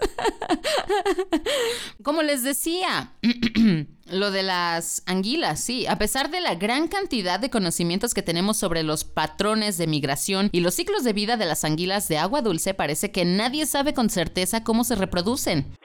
Como 2.03 2.23
les 2.23 2.43
decía, 2.43 3.13
lo 4.11 4.31
de 4.31 4.43
las 4.43 5.03
anguilas, 5.07 5.61
sí, 5.61 5.87
a 5.87 5.99
pesar 5.99 6.31
de 6.31 6.41
la 6.41 6.55
gran 6.55 6.89
cantidad 6.89 7.41
de 7.41 7.51
conocimientos 7.51 8.15
que 8.15 8.23
tenemos 8.23 8.57
sobre 8.57 8.83
los 8.83 9.05
patrones 9.05 9.79
de 9.79 9.87
migración 9.87 10.49
y 10.53 10.61
los 10.61 10.75
ciclos 10.75 11.03
de 11.05 11.13
vida 11.13 11.37
de 11.37 11.47
las 11.47 11.65
anguilas 11.65 12.09
de 12.09 12.19
agua 12.19 12.43
dulce, 12.43 12.75
parece 12.75 13.11
que 13.11 13.25
nadie 13.25 13.67
sabe 13.67 13.95
con 13.95 14.11
certeza 14.11 14.63
cómo 14.65 14.85
se 14.85 14.95
reproducen. 14.97 15.77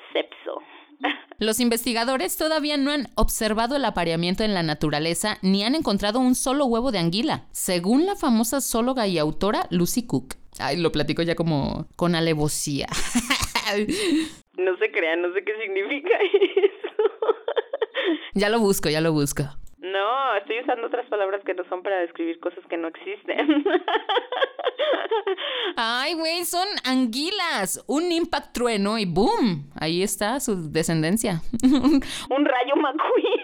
Los 1.40 1.62
investigadores 1.62 2.36
todavía 2.36 2.76
no 2.76 2.92
han 2.92 3.08
observado 3.16 3.78
el 3.78 3.86
apareamiento 3.86 4.44
en 4.44 4.54
la 4.54 4.62
naturaleza 4.62 5.38
ni 5.42 5.64
han 5.64 5.74
encontrado 5.74 6.20
un 6.20 6.36
solo 6.36 6.66
huevo 6.66 6.92
de 6.92 7.00
anguila, 7.00 7.46
según 7.52 8.06
la 8.06 8.16
famosa 8.18 8.60
zoóloga 8.60 9.08
y 9.08 9.18
autora 9.18 9.66
Lucy 9.70 10.06
Cook. 10.06 10.36
Ay, 10.60 10.76
lo 10.78 10.92
platico 10.92 11.22
ya 11.22 11.36
como 11.36 11.88
con 11.96 12.16
alevosía. 12.16 12.88
No 14.58 14.76
se 14.78 14.92
crean, 14.92 15.22
no 15.22 15.32
sé 15.34 15.44
qué 15.46 15.54
significa 15.64 16.10
eso. 16.34 17.04
ya 18.34 18.50
lo 18.50 18.60
busco, 18.60 18.90
ya 18.90 19.00
lo 19.00 19.14
busco. 19.14 19.44
No, 19.92 20.36
estoy 20.36 20.60
usando 20.62 20.88
otras 20.88 21.06
palabras 21.08 21.42
que 21.46 21.54
no 21.54 21.64
son 21.70 21.84
para 21.84 22.00
describir 22.02 22.40
cosas 22.40 22.64
que 22.70 22.78
no 22.78 22.90
existen. 22.90 23.64
Ay, 25.76 26.14
güey, 26.14 26.46
son 26.46 26.68
anguilas. 26.84 27.84
Un 27.88 28.12
impact 28.12 28.54
trueno 28.54 28.98
y 28.98 29.06
boom. 29.06 29.70
Ahí 29.80 30.04
está 30.04 30.40
su 30.40 30.72
descendencia. 30.72 31.42
Un 31.64 32.46
rayo 32.46 32.76
McQueen. 32.76 33.40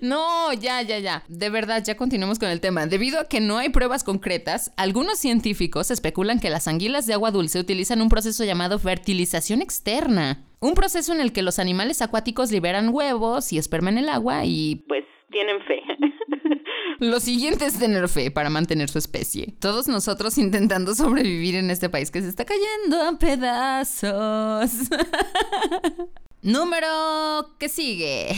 No, 0.00 0.52
ya, 0.54 0.80
ya, 0.80 0.98
ya. 0.98 1.24
De 1.28 1.50
verdad, 1.50 1.84
ya 1.84 1.96
continuemos 1.96 2.38
con 2.38 2.48
el 2.48 2.60
tema. 2.60 2.86
Debido 2.86 3.20
a 3.20 3.28
que 3.28 3.40
no 3.40 3.58
hay 3.58 3.68
pruebas 3.68 4.02
concretas, 4.02 4.72
algunos 4.76 5.18
científicos 5.18 5.90
especulan 5.90 6.40
que 6.40 6.48
las 6.48 6.68
anguilas 6.68 7.06
de 7.06 7.12
agua 7.12 7.30
dulce 7.30 7.60
utilizan 7.60 8.00
un 8.00 8.08
proceso 8.08 8.44
llamado 8.44 8.78
fertilización 8.78 9.60
externa. 9.60 10.42
Un 10.60 10.74
proceso 10.74 11.14
en 11.14 11.20
el 11.20 11.32
que 11.32 11.42
los 11.42 11.58
animales 11.58 12.02
acuáticos 12.02 12.52
liberan 12.52 12.90
huevos 12.92 13.50
y 13.52 13.58
esperma 13.58 13.88
en 13.88 13.98
el 13.98 14.08
agua 14.10 14.44
y 14.44 14.84
Pues 14.88 15.04
tienen 15.30 15.56
fe. 15.64 15.80
lo 16.98 17.18
siguiente 17.18 17.64
es 17.64 17.78
tener 17.78 18.08
fe 18.10 18.30
para 18.30 18.50
mantener 18.50 18.90
su 18.90 18.98
especie. 18.98 19.54
Todos 19.58 19.88
nosotros 19.88 20.36
intentando 20.36 20.94
sobrevivir 20.94 21.54
en 21.54 21.70
este 21.70 21.88
país 21.88 22.10
que 22.10 22.20
se 22.20 22.28
está 22.28 22.44
cayendo 22.44 23.02
a 23.02 23.18
pedazos. 23.18 24.70
número 26.42 27.56
que 27.58 27.70
sigue. 27.70 28.28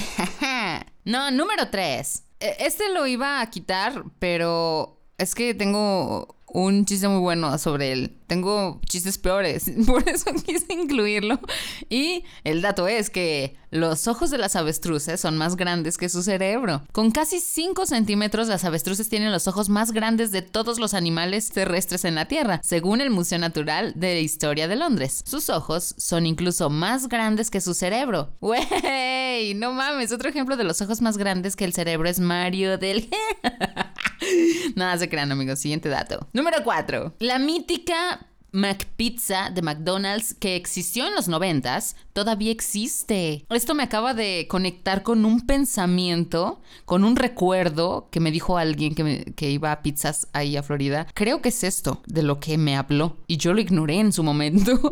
no, 1.05 1.33
número 1.33 1.71
3. 1.71 2.25
Este 2.61 2.89
lo 2.95 3.07
iba 3.09 3.41
a 3.41 3.51
quitar, 3.51 4.05
pero 4.21 5.01
es 5.19 5.35
que 5.35 5.55
tengo 5.55 6.37
un 6.53 6.85
chiste 6.85 7.09
muy 7.09 7.21
bueno 7.21 7.57
sobre 7.59 7.93
él. 7.93 8.13
Tengo 8.27 8.81
chistes 8.87 9.19
peores, 9.19 9.71
por 9.87 10.07
eso 10.09 10.33
quise 10.45 10.73
incluirlo. 10.73 11.41
Y 11.89 12.25
el 12.45 12.63
dato 12.63 12.87
es 12.87 13.11
que 13.11 13.57
los 13.73 14.07
ojos 14.07 14.31
de 14.31 14.37
las 14.37 14.55
avestruces 14.55 15.19
son 15.19 15.39
más 15.39 15.57
grandes 15.57 15.97
que 15.97 16.11
su 16.11 16.23
cerebro. 16.23 16.83
Con 16.93 17.11
casi 17.11 17.41
5 17.41 17.87
centímetros, 17.87 18.47
las 18.47 18.65
avestruces 18.65 19.09
tienen 19.09 19.33
los 19.33 19.49
ojos 19.49 19.71
más 19.71 19.93
grandes 19.93 20.31
de 20.31 20.43
todos 20.43 20.79
los 20.79 20.93
animales 20.93 21.49
terrestres 21.49 22.05
en 22.05 22.15
la 22.15 22.27
Tierra, 22.27 22.61
según 22.63 23.01
el 23.01 23.09
Museo 23.09 23.39
Natural 23.39 23.95
de 23.97 24.21
Historia 24.21 24.69
de 24.69 24.77
Londres. 24.77 25.23
Sus 25.27 25.49
ojos 25.49 25.95
son 25.97 26.27
incluso 26.27 26.69
más 26.69 27.09
grandes 27.09 27.51
que 27.51 27.63
su 27.63 27.73
cerebro. 27.73 28.35
¡Wey! 28.41 29.55
No 29.55 29.73
mames, 29.73 30.13
otro 30.13 30.29
ejemplo 30.29 30.59
de 30.59 30.65
los 30.65 30.83
ojos 30.83 31.01
más 31.01 31.17
grandes 31.17 31.57
que 31.57 31.65
el 31.65 31.73
cerebro 31.73 32.09
es 32.09 32.21
Mario 32.21 32.77
del... 32.77 33.09
Nada 34.77 34.99
se 34.99 35.09
crean, 35.09 35.33
amigos. 35.33 35.59
Siguiente 35.59 35.89
dato. 35.89 36.29
Número 36.33 36.59
4. 36.63 37.15
La 37.21 37.39
mítica 37.39 38.29
McPizza 38.53 39.51
de 39.51 39.63
McDonald's 39.63 40.35
que 40.35 40.57
existió 40.57 41.07
en 41.07 41.15
los 41.15 41.29
noventas 41.29 41.97
todavía 42.13 42.53
existe. 42.53 43.45
Esto 43.51 43.75
me 43.75 43.83
acaba 43.83 44.15
de 44.15 44.47
conectar 44.49 45.03
con 45.03 45.25
un 45.25 45.47
pensamiento, 45.47 46.61
con 46.85 47.05
un 47.05 47.17
recuerdo 47.17 48.09
que 48.11 48.21
me 48.21 48.31
dijo 48.31 48.59
alguien 48.59 48.95
que, 48.95 49.33
que 49.35 49.51
iba 49.51 49.73
a 49.73 49.83
pizzas 49.83 50.29
ahí 50.33 50.57
a 50.57 50.63
Florida. 50.63 51.07
Creo 51.15 51.41
que 51.41 51.49
es 51.49 51.65
esto 51.65 52.03
de 52.07 52.23
lo 52.23 52.41
que 52.41 52.59
me 52.59 52.77
habló 52.77 53.17
y 53.27 53.39
yo 53.39 53.55
lo 53.55 53.61
ignoré 53.61 53.99
en 53.99 54.13
su 54.13 54.23
momento. 54.23 54.73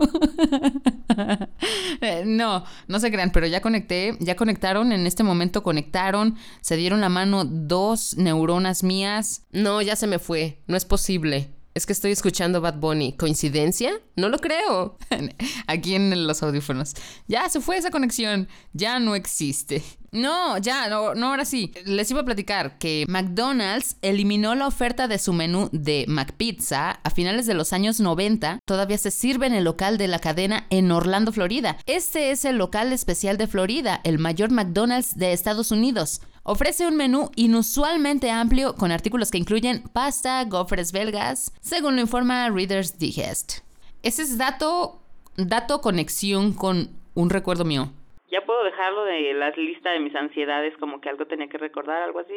Eh, 2.03 2.23
no, 2.25 2.65
no 2.89 3.01
se 3.01 3.11
crean, 3.11 3.31
pero 3.31 3.47
ya 3.47 3.61
conecté, 3.61 4.17
ya 4.21 4.37
conectaron, 4.37 4.93
en 4.93 5.07
este 5.07 5.23
momento 5.23 5.63
conectaron, 5.63 6.37
se 6.63 6.77
dieron 6.77 7.01
la 7.01 7.11
mano 7.11 7.45
dos 7.45 8.17
neuronas 8.17 8.83
mías. 8.83 9.43
No, 9.51 9.83
ya 9.83 9.97
se 9.97 10.07
me 10.07 10.19
fue, 10.19 10.63
no 10.67 10.77
es 10.77 10.87
posible. 10.87 11.51
Es 11.73 11.87
que 11.87 11.93
estoy 11.93 12.11
escuchando 12.11 12.61
Bad 12.61 12.79
Bunny. 12.81 13.13
¿Coincidencia? 13.13 13.93
No 14.17 14.29
lo 14.29 14.39
creo. 14.39 14.99
Aquí 15.69 15.95
en 15.95 16.27
los 16.27 16.43
audífonos. 16.43 16.95
Ya 17.29 17.49
se 17.49 17.61
fue 17.61 17.77
esa 17.77 17.93
conexión. 17.93 18.49
Ya 18.73 18.99
no 18.99 19.15
existe. 19.15 19.81
No, 20.11 20.59
ya, 20.59 20.89
no, 20.89 21.15
no, 21.15 21.29
ahora 21.29 21.45
sí. 21.45 21.73
Les 21.85 22.11
iba 22.11 22.23
a 22.23 22.25
platicar 22.25 22.77
que 22.79 23.05
McDonald's 23.09 23.97
eliminó 24.03 24.57
la 24.57 24.67
oferta 24.67 25.07
de 25.07 25.21
su 25.21 25.33
menú 25.33 25.69
de 25.71 26.07
McPizza 26.09 26.99
a 27.05 27.11
finales 27.11 27.47
de 27.47 27.55
los 27.55 27.73
años 27.73 28.01
90. 28.01 28.59
Todavía 28.65 28.99
se 28.99 29.13
sirve 29.13 29.47
en 29.47 29.55
el 29.55 29.63
local 29.63 29.97
de 29.97 30.09
la 30.09 30.19
cadena 30.19 30.67
en 30.71 30.91
Orlando, 30.91 31.31
Florida. 31.31 31.77
Este 31.87 32.33
es 32.33 32.45
el 32.45 32.57
local 32.59 32.93
especial 32.93 33.37
de 33.37 33.47
Florida, 33.47 34.01
el 34.03 34.19
mayor 34.19 34.51
McDonald's 34.51 35.17
de 35.17 35.33
Estados 35.33 35.71
Unidos. 35.71 36.21
Ofrece 36.43 36.87
un 36.87 36.97
menú 36.97 37.31
inusualmente 37.37 38.31
amplio 38.31 38.75
con 38.75 38.93
artículos 38.93 39.31
que 39.31 39.37
incluyen 39.37 39.83
pasta, 39.93 40.43
gofres 40.45 40.91
belgas, 40.91 41.53
según 41.61 41.97
lo 41.97 42.01
informa 42.01 42.49
Reader's 42.49 42.99
Digest. 42.99 43.59
Ese 44.03 44.23
es 44.23 44.39
dato, 44.39 45.03
dato 45.37 45.83
conexión 45.83 46.55
con 46.55 46.89
un 47.15 47.29
recuerdo 47.29 47.67
mío. 47.67 47.93
Ya 48.33 48.41
puedo 48.47 48.65
dejarlo 48.65 49.05
de 49.05 49.35
la 49.35 49.51
lista 49.51 49.91
de 49.91 50.01
mis 50.01 50.15
ansiedades, 50.15 50.75
como 50.79 51.01
que 51.03 51.11
algo 51.11 51.27
tenía 51.27 51.49
que 51.49 51.59
recordar, 51.59 52.03
algo 52.03 52.21
así, 52.21 52.33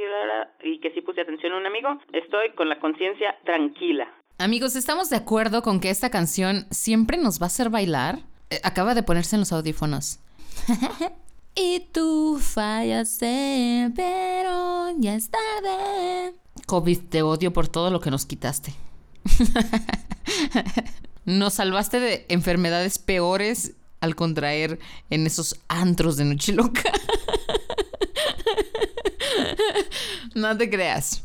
y 0.63 0.79
que 0.79 0.91
sí 0.91 1.01
puse 1.01 1.22
atención 1.22 1.53
a 1.53 1.57
un 1.57 1.65
amigo. 1.65 1.98
Estoy 2.12 2.51
con 2.55 2.67
la 2.67 2.79
conciencia 2.79 3.38
tranquila. 3.45 4.12
Amigos, 4.38 4.75
¿estamos 4.75 5.10
de 5.12 5.17
acuerdo 5.17 5.62
con 5.62 5.79
que 5.79 5.89
esta 5.89 6.10
canción 6.10 6.65
siempre 6.72 7.17
nos 7.17 7.39
va 7.39 7.45
a 7.45 7.48
hacer 7.48 7.69
bailar? 7.69 8.17
Eh, 8.50 8.60
acaba 8.63 8.95
de 8.95 9.03
ponerse 9.03 9.38
en 9.38 9.41
los 9.41 9.53
audífonos. 9.53 10.19
Y 11.55 11.81
tú 11.91 12.39
fallaste, 12.41 13.91
pero 13.95 14.89
ya 14.98 15.15
es 15.15 15.29
tarde. 15.29 16.33
COVID, 16.65 17.00
te 17.10 17.22
odio 17.22 17.53
por 17.53 17.67
todo 17.67 17.91
lo 17.91 18.00
que 18.00 18.10
nos 18.10 18.25
quitaste. 18.25 18.74
nos 21.25 21.53
salvaste 21.53 22.00
de 22.00 22.25
enfermedades 22.29 22.98
peores 22.98 23.74
al 24.00 24.15
contraer 24.15 24.79
en 25.12 25.27
esos 25.27 25.60
antros 25.67 26.17
de 26.17 26.25
noche 26.25 26.53
loca. 26.53 26.91
no 30.36 30.57
te 30.57 30.69
creas. 30.69 31.24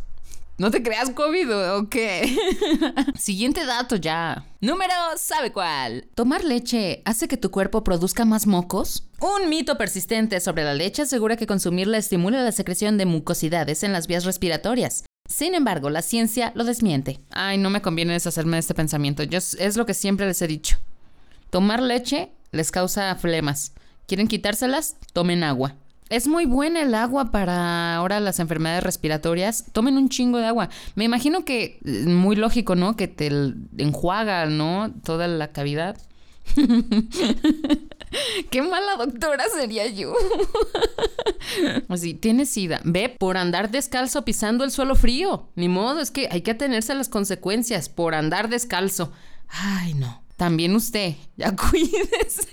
No 0.58 0.72
te 0.72 0.82
creas 0.82 1.10
COVID, 1.10 1.56
¿o 1.76 1.88
qué? 1.88 2.36
Siguiente 3.16 3.64
dato 3.64 3.94
ya. 3.94 4.44
Número, 4.60 4.92
¿sabe 5.16 5.52
cuál? 5.52 6.08
¿Tomar 6.16 6.42
leche 6.42 7.00
hace 7.04 7.28
que 7.28 7.36
tu 7.36 7.52
cuerpo 7.52 7.84
produzca 7.84 8.24
más 8.24 8.48
mocos? 8.48 9.04
Un 9.20 9.48
mito 9.48 9.78
persistente 9.78 10.40
sobre 10.40 10.64
la 10.64 10.74
leche 10.74 11.02
asegura 11.02 11.36
que 11.36 11.46
consumirla 11.46 11.96
estimula 11.96 12.42
la 12.42 12.50
secreción 12.50 12.98
de 12.98 13.06
mucosidades 13.06 13.84
en 13.84 13.92
las 13.92 14.08
vías 14.08 14.24
respiratorias. 14.24 15.04
Sin 15.28 15.54
embargo, 15.54 15.90
la 15.90 16.02
ciencia 16.02 16.50
lo 16.56 16.64
desmiente. 16.64 17.20
Ay, 17.30 17.56
no 17.56 17.70
me 17.70 17.80
conviene 17.80 18.14
deshacerme 18.14 18.56
de 18.56 18.60
este 18.60 18.74
pensamiento. 18.74 19.22
Yo, 19.22 19.38
es 19.38 19.76
lo 19.76 19.86
que 19.86 19.94
siempre 19.94 20.26
les 20.26 20.42
he 20.42 20.48
dicho. 20.48 20.78
Tomar 21.50 21.80
leche 21.80 22.32
les 22.50 22.72
causa 22.72 23.14
flemas. 23.14 23.74
¿Quieren 24.08 24.26
quitárselas? 24.26 24.96
Tomen 25.12 25.44
agua. 25.44 25.76
Es 26.08 26.26
muy 26.26 26.46
buena 26.46 26.82
el 26.82 26.94
agua 26.94 27.30
para 27.30 27.94
ahora 27.96 28.20
las 28.20 28.40
enfermedades 28.40 28.82
respiratorias. 28.82 29.66
Tomen 29.72 29.96
un 29.96 30.08
chingo 30.08 30.38
de 30.38 30.46
agua. 30.46 30.70
Me 30.94 31.04
imagino 31.04 31.44
que 31.44 31.78
es 31.84 32.06
muy 32.06 32.36
lógico, 32.36 32.74
¿no? 32.74 32.96
Que 32.96 33.08
te 33.08 33.30
enjuaga, 33.76 34.46
¿no? 34.46 34.92
Toda 35.04 35.28
la 35.28 35.52
cavidad. 35.52 35.96
Qué 38.50 38.62
mala 38.62 38.96
doctora 38.96 39.44
sería 39.54 39.86
yo. 39.86 40.14
Así, 41.88 42.14
tienes 42.14 42.48
sida. 42.50 42.80
Ve 42.84 43.08
por 43.10 43.36
andar 43.36 43.70
descalzo 43.70 44.24
pisando 44.24 44.64
el 44.64 44.70
suelo 44.70 44.94
frío. 44.94 45.48
Ni 45.56 45.68
modo, 45.68 46.00
es 46.00 46.10
que 46.10 46.28
hay 46.30 46.40
que 46.42 46.52
atenerse 46.52 46.92
a 46.92 46.96
las 46.96 47.08
consecuencias 47.08 47.88
por 47.88 48.14
andar 48.14 48.48
descalzo. 48.48 49.12
Ay, 49.48 49.94
no. 49.94 50.22
También 50.36 50.74
usted, 50.74 51.16
ya 51.36 51.54
cuídese. 51.70 52.48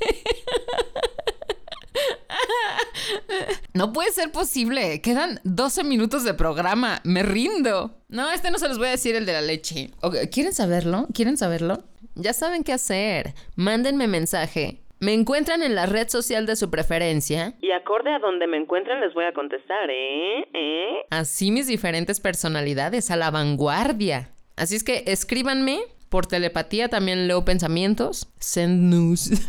No 3.73 3.91
puede 3.91 4.11
ser 4.11 4.31
posible. 4.31 5.01
Quedan 5.01 5.39
12 5.43 5.83
minutos 5.83 6.23
de 6.23 6.33
programa. 6.33 7.01
Me 7.03 7.23
rindo. 7.23 7.97
No, 8.07 8.31
este 8.31 8.51
no 8.51 8.57
se 8.57 8.67
los 8.67 8.77
voy 8.77 8.87
a 8.87 8.91
decir 8.91 9.15
el 9.15 9.25
de 9.25 9.33
la 9.33 9.41
leche. 9.41 9.91
¿Quieren 10.31 10.53
saberlo? 10.53 11.07
¿Quieren 11.13 11.37
saberlo? 11.37 11.83
Ya 12.15 12.33
saben 12.33 12.63
qué 12.63 12.73
hacer. 12.73 13.33
Mándenme 13.55 14.07
mensaje. 14.07 14.81
Me 14.99 15.13
encuentran 15.13 15.61
en 15.61 15.75
la 15.75 15.85
red 15.85 16.07
social 16.07 16.45
de 16.45 16.55
su 16.55 16.71
preferencia. 16.71 17.53
Y 17.61 17.71
acorde 17.71 18.13
a 18.13 18.19
donde 18.19 18.47
me 18.47 18.57
encuentren 18.57 19.01
les 19.01 19.13
voy 19.13 19.25
a 19.25 19.33
contestar, 19.33 19.89
¿eh? 19.89 20.47
¿Eh? 20.53 21.05
Así 21.09 21.51
mis 21.51 21.67
diferentes 21.67 22.21
personalidades, 22.21 23.11
a 23.11 23.17
la 23.17 23.29
vanguardia. 23.29 24.29
Así 24.55 24.75
es 24.75 24.83
que 24.83 25.03
escríbanme. 25.07 25.79
Por 26.07 26.27
telepatía 26.27 26.87
también 26.87 27.27
leo 27.27 27.43
pensamientos. 27.43 28.29
Send 28.39 28.93
news. 28.93 29.31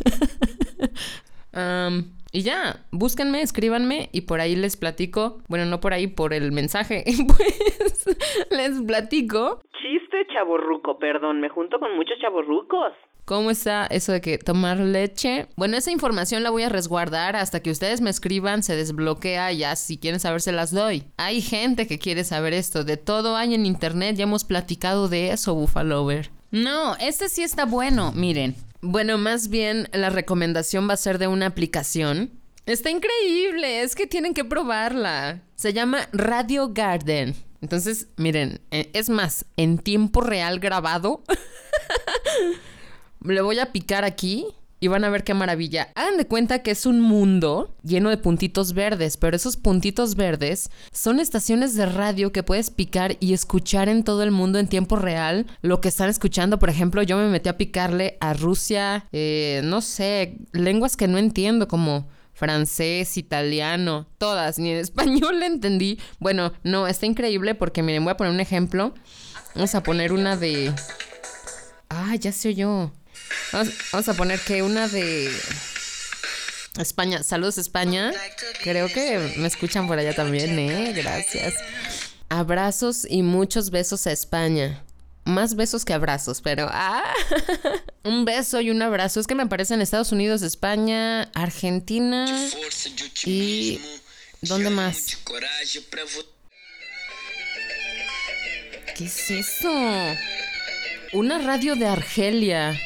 um, 1.53 2.11
y 2.31 2.41
ya, 2.41 2.85
búsquenme, 2.91 3.41
escríbanme 3.41 4.09
y 4.11 4.21
por 4.21 4.41
ahí 4.41 4.55
les 4.55 4.77
platico. 4.77 5.39
Bueno, 5.47 5.65
no 5.65 5.79
por 5.79 5.93
ahí, 5.93 6.07
por 6.07 6.33
el 6.33 6.51
mensaje. 6.51 7.03
pues 7.37 8.17
les 8.51 8.81
platico. 8.81 9.61
Chiste 9.81 10.27
chaborruco, 10.33 10.97
perdón, 10.99 11.39
me 11.39 11.49
junto 11.49 11.79
con 11.79 11.95
muchos 11.95 12.17
chaborrucos. 12.19 12.93
¿Cómo 13.27 13.51
está 13.51 13.85
eso 13.87 14.13
de 14.13 14.21
que 14.21 14.37
tomar 14.37 14.77
leche? 14.79 15.47
Bueno, 15.57 15.75
esa 15.75 15.91
información 15.91 16.43
la 16.43 16.49
voy 16.49 16.63
a 16.63 16.69
resguardar 16.69 17.35
hasta 17.35 17.61
que 17.61 17.71
ustedes 17.71 17.99
me 17.99 18.09
escriban, 18.09 18.63
se 18.63 18.77
desbloquea, 18.77 19.51
ya 19.51 19.75
si 19.75 19.97
quieren 19.97 20.21
saber 20.21 20.39
se 20.39 20.53
las 20.53 20.73
doy. 20.73 21.03
Hay 21.17 21.41
gente 21.41 21.87
que 21.87 21.99
quiere 21.99 22.23
saber 22.23 22.53
esto, 22.53 22.85
de 22.85 22.95
todo 22.95 23.35
hay 23.35 23.53
en 23.53 23.65
internet, 23.65 24.15
ya 24.15 24.23
hemos 24.23 24.45
platicado 24.45 25.09
de 25.09 25.31
eso, 25.31 25.53
Buffalover. 25.55 26.29
No, 26.51 26.95
este 26.95 27.27
sí 27.27 27.43
está 27.43 27.65
bueno, 27.65 28.13
miren. 28.13 28.55
Bueno, 28.81 29.17
más 29.17 29.49
bien 29.49 29.89
la 29.91 30.09
recomendación 30.09 30.87
va 30.87 30.93
a 30.93 30.97
ser 30.97 31.17
de 31.17 31.27
una 31.27 31.47
aplicación. 31.47 32.31
Está 32.65 32.89
increíble, 32.89 33.81
es 33.81 33.95
que 33.95 34.07
tienen 34.07 34.33
que 34.33 34.45
probarla. 34.45 35.41
Se 35.55 35.73
llama 35.73 36.07
Radio 36.11 36.73
Garden. 36.73 37.35
Entonces, 37.61 38.07
miren, 38.17 38.61
eh, 38.71 38.91
es 38.93 39.09
más, 39.09 39.45
en 39.55 39.79
tiempo 39.79 40.21
real 40.21 40.59
grabado. 40.59 41.23
Le 43.23 43.41
voy 43.41 43.59
a 43.59 43.71
picar 43.71 44.03
aquí 44.03 44.45
y 44.79 44.87
van 44.87 45.03
a 45.03 45.09
ver 45.09 45.23
qué 45.23 45.33
maravilla. 45.33 45.89
Hagan 45.95 46.17
de 46.17 46.27
cuenta 46.27 46.59
que 46.59 46.71
es 46.71 46.85
un 46.85 47.01
mundo 47.01 47.75
lleno 47.83 48.09
de 48.09 48.17
puntitos 48.17 48.73
verdes, 48.73 49.17
pero 49.17 49.35
esos 49.35 49.57
puntitos 49.57 50.15
verdes 50.15 50.69
son 50.91 51.19
estaciones 51.19 51.75
de 51.75 51.85
radio 51.85 52.31
que 52.31 52.43
puedes 52.43 52.69
picar 52.69 53.17
y 53.19 53.33
escuchar 53.33 53.89
en 53.89 54.03
todo 54.03 54.23
el 54.23 54.31
mundo 54.31 54.59
en 54.59 54.67
tiempo 54.67 54.95
real 54.95 55.47
lo 55.61 55.81
que 55.81 55.87
están 55.87 56.09
escuchando. 56.09 56.59
Por 56.59 56.69
ejemplo, 56.69 57.01
yo 57.01 57.17
me 57.17 57.29
metí 57.29 57.49
a 57.49 57.57
picarle 57.57 58.17
a 58.19 58.33
Rusia, 58.33 59.05
eh, 59.11 59.61
no 59.63 59.81
sé, 59.81 60.37
lenguas 60.51 60.95
que 60.95 61.07
no 61.07 61.17
entiendo 61.17 61.67
como 61.67 62.07
francés, 62.33 63.17
italiano, 63.17 64.07
todas, 64.19 64.59
ni 64.59 64.71
en 64.71 64.77
español 64.81 65.39
le 65.39 65.47
entendí. 65.47 65.99
Bueno, 66.19 66.53
no, 66.63 66.87
está 66.87 67.07
increíble 67.07 67.55
porque 67.55 67.81
miren, 67.81 68.03
voy 68.03 68.11
a 68.11 68.17
poner 68.17 68.33
un 68.33 68.39
ejemplo. 68.39 68.93
Vamos 69.55 69.73
a 69.73 69.81
poner 69.81 70.13
una 70.13 70.37
de... 70.37 70.71
Ah, 71.89 72.15
ya 72.15 72.31
se 72.31 72.49
oyó. 72.49 72.91
Vamos, 73.51 74.09
a 74.09 74.13
poner 74.13 74.39
que 74.39 74.61
una 74.61 74.87
de 74.87 75.31
España. 76.79 77.23
Saludos 77.23 77.57
España. 77.57 78.11
Creo 78.63 78.87
que 78.87 79.35
me 79.37 79.47
escuchan 79.47 79.87
por 79.87 79.97
allá 79.97 80.13
también, 80.13 80.57
¿eh? 80.59 80.93
Gracias. 80.93 81.55
Abrazos 82.29 83.05
y 83.09 83.21
muchos 83.23 83.69
besos 83.69 84.05
a 84.07 84.11
España. 84.11 84.83
Más 85.23 85.55
besos 85.55 85.83
que 85.83 85.93
abrazos, 85.93 86.41
pero 86.41 86.69
ah, 86.71 87.03
un 88.03 88.25
beso 88.25 88.61
y 88.61 88.69
un 88.69 88.81
abrazo. 88.81 89.19
Es 89.19 89.27
que 89.27 89.35
me 89.35 89.43
aparecen 89.43 89.81
Estados 89.81 90.11
Unidos, 90.11 90.41
España, 90.41 91.23
Argentina 91.33 92.25
y 93.25 93.81
¿dónde 94.41 94.69
más? 94.69 95.17
¿Qué 98.95 99.05
es 99.05 99.31
eso? 99.31 99.69
Una 101.13 101.39
radio 101.39 101.75
de 101.75 101.87
Argelia. 101.87 102.79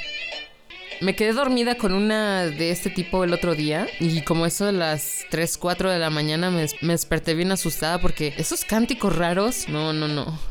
Me 1.01 1.15
quedé 1.15 1.33
dormida 1.33 1.75
con 1.75 1.93
una 1.93 2.45
de 2.45 2.69
este 2.69 2.91
tipo 2.91 3.23
el 3.23 3.33
otro 3.33 3.55
día 3.55 3.87
y 3.99 4.21
como 4.21 4.45
eso 4.45 4.65
de 4.65 4.71
las 4.71 5.25
3, 5.31 5.57
4 5.57 5.89
de 5.89 5.97
la 5.97 6.11
mañana 6.11 6.51
me, 6.51 6.67
desperté 6.81 7.33
bien 7.33 7.51
asustada 7.51 7.99
porque 7.99 8.35
esos 8.37 8.63
cánticos 8.63 9.15
raros, 9.15 9.67
no, 9.67 9.93
no, 9.93 10.07
no. 10.07 10.39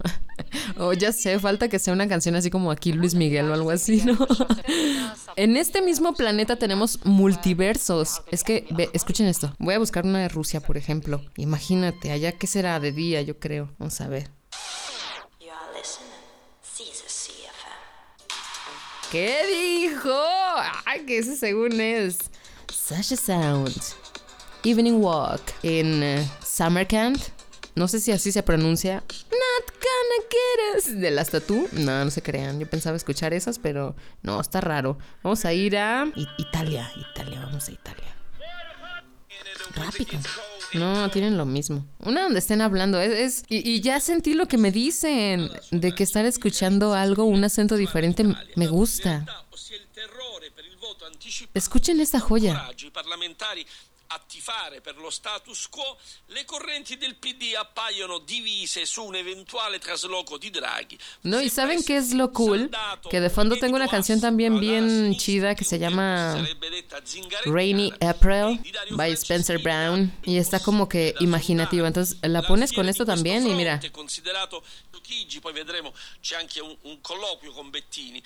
O 0.79 0.95
ya 0.95 1.13
sé, 1.13 1.39
falta 1.39 1.69
que 1.69 1.79
sea 1.79 1.93
una 1.93 2.09
canción 2.09 2.35
así 2.35 2.49
como 2.49 2.71
aquí 2.71 2.95
Luis 2.95 3.15
Miguel 3.15 3.51
o 3.51 3.55
algo 3.55 3.71
así, 3.71 4.03
¿no? 4.03 4.17
en 5.37 5.59
este 5.59 5.83
mismo 5.83 6.15
planeta 6.15 6.57
tenemos 6.57 7.05
multiversos. 7.05 8.23
Es 8.31 8.43
que, 8.43 8.67
escuchen 8.95 9.27
esto. 9.27 9.55
Voy 9.59 9.75
a 9.75 9.79
buscar 9.79 10.07
una 10.07 10.21
de 10.21 10.31
Rusia, 10.31 10.61
por 10.61 10.79
ejemplo. 10.79 11.23
Imagínate, 11.37 12.11
allá 12.11 12.33
que 12.33 12.47
será 12.47 12.81
de 12.81 12.91
día, 12.91 13.21
yo 13.21 13.39
creo. 13.39 13.71
Vamos 13.79 14.01
a 14.01 14.09
ver. 14.09 14.31
¿Qué 19.11 19.89
dijo? 19.89 20.15
Ay, 20.85 21.05
que 21.05 21.19
ese 21.19 21.37
según 21.37 21.81
es 21.81 22.19
Sasha 22.73 23.17
Sound. 23.17 23.75
Evening 24.63 25.03
Walk 25.03 25.43
en 25.65 26.03
uh, 26.03 26.29
Samarkand. 26.45 27.21
No 27.75 27.89
sé 27.89 27.99
si 27.99 28.13
así 28.13 28.31
se 28.31 28.45
pronuncia. 28.45 29.03
Not 29.33 29.73
gonna 29.73 30.29
get 30.31 30.77
us. 30.77 31.01
De 31.01 31.11
las 31.11 31.31
tatú. 31.31 31.69
No, 31.73 32.05
no 32.05 32.11
se 32.13 32.23
crean. 32.23 32.61
Yo 32.61 32.71
pensaba 32.71 32.97
escuchar 32.97 33.35
esas, 33.35 33.59
pero 33.59 33.97
no, 34.23 34.41
está 34.41 34.61
raro. 34.61 34.97
Vamos 35.25 35.45
a 35.45 35.53
ir 35.53 35.77
a 35.77 36.07
Italia. 36.39 36.89
Italia, 36.95 37.41
vamos 37.41 37.69
a 37.69 37.73
Italia. 37.73 38.17
Rápido. 39.75 40.21
No, 40.75 41.11
tienen 41.11 41.37
lo 41.37 41.47
mismo. 41.47 41.87
Una 41.99 42.23
donde 42.23 42.39
estén 42.39 42.61
hablando. 42.61 43.01
Es, 43.01 43.45
y, 43.49 43.81
ya 43.81 44.01
sentí 44.01 44.35
lo 44.35 44.47
que 44.47 44.59
me 44.59 44.71
dicen. 44.71 45.51
De 45.71 45.93
que 45.95 46.03
estar 46.03 46.25
escuchando 46.25 46.95
algo, 46.95 47.25
un 47.25 47.43
acento 47.45 47.77
diferente, 47.77 48.25
me 48.57 48.67
gusta. 48.67 49.27
Escuchen 51.55 52.01
esta 52.01 52.21
joya. 52.21 52.69
A 54.13 54.19
tifare 54.19 54.81
per 54.81 54.97
lo 54.97 55.11
status 55.11 55.69
quo, 55.69 55.97
le 56.27 56.45
correnti 56.45 56.97
del 56.97 57.17
PD 57.17 57.55
appaiono 57.57 58.19
divise 58.19 58.85
su 58.85 59.05
un 59.05 59.15
eventuale 59.15 59.79
trasloco 59.79 60.37
di 60.37 60.51
Draghi. 60.51 60.99
No, 61.23 61.41
y 61.41 61.49
¿saben 61.49 61.85
qué 61.85 61.97
es 61.97 62.13
lo 62.13 62.33
cool? 62.33 62.71
Que 63.09 63.21
de 63.21 63.31
fondo 63.31 63.57
tengo 63.57 63.77
una 63.77 63.89
canción 63.89 64.21
también 64.21 64.59
bien 64.59 65.17
chida 65.17 65.55
que 65.55 65.65
se 65.65 65.79
llama 65.79 66.45
Rainy 67.45 67.93
April 68.01 68.61
by 68.91 69.13
Spencer 69.13 69.59
Brown 69.59 70.13
y 70.25 70.39
está 70.39 70.59
como 70.61 70.89
que 70.89 71.15
imaginativa. 71.21 71.87
Entonces 71.87 72.19
la 72.23 72.43
pones 72.43 72.73
con 72.73 72.89
esto 72.89 73.05
también 73.05 73.47
y 73.47 73.55
mira. 73.55 73.81
Poi 75.41 75.53
vedremo 75.53 75.93
c'è 76.21 76.37
anche 76.37 76.61
un 76.61 77.01
colloquio 77.01 77.53
con 77.53 77.71
Bettini. 77.71 78.23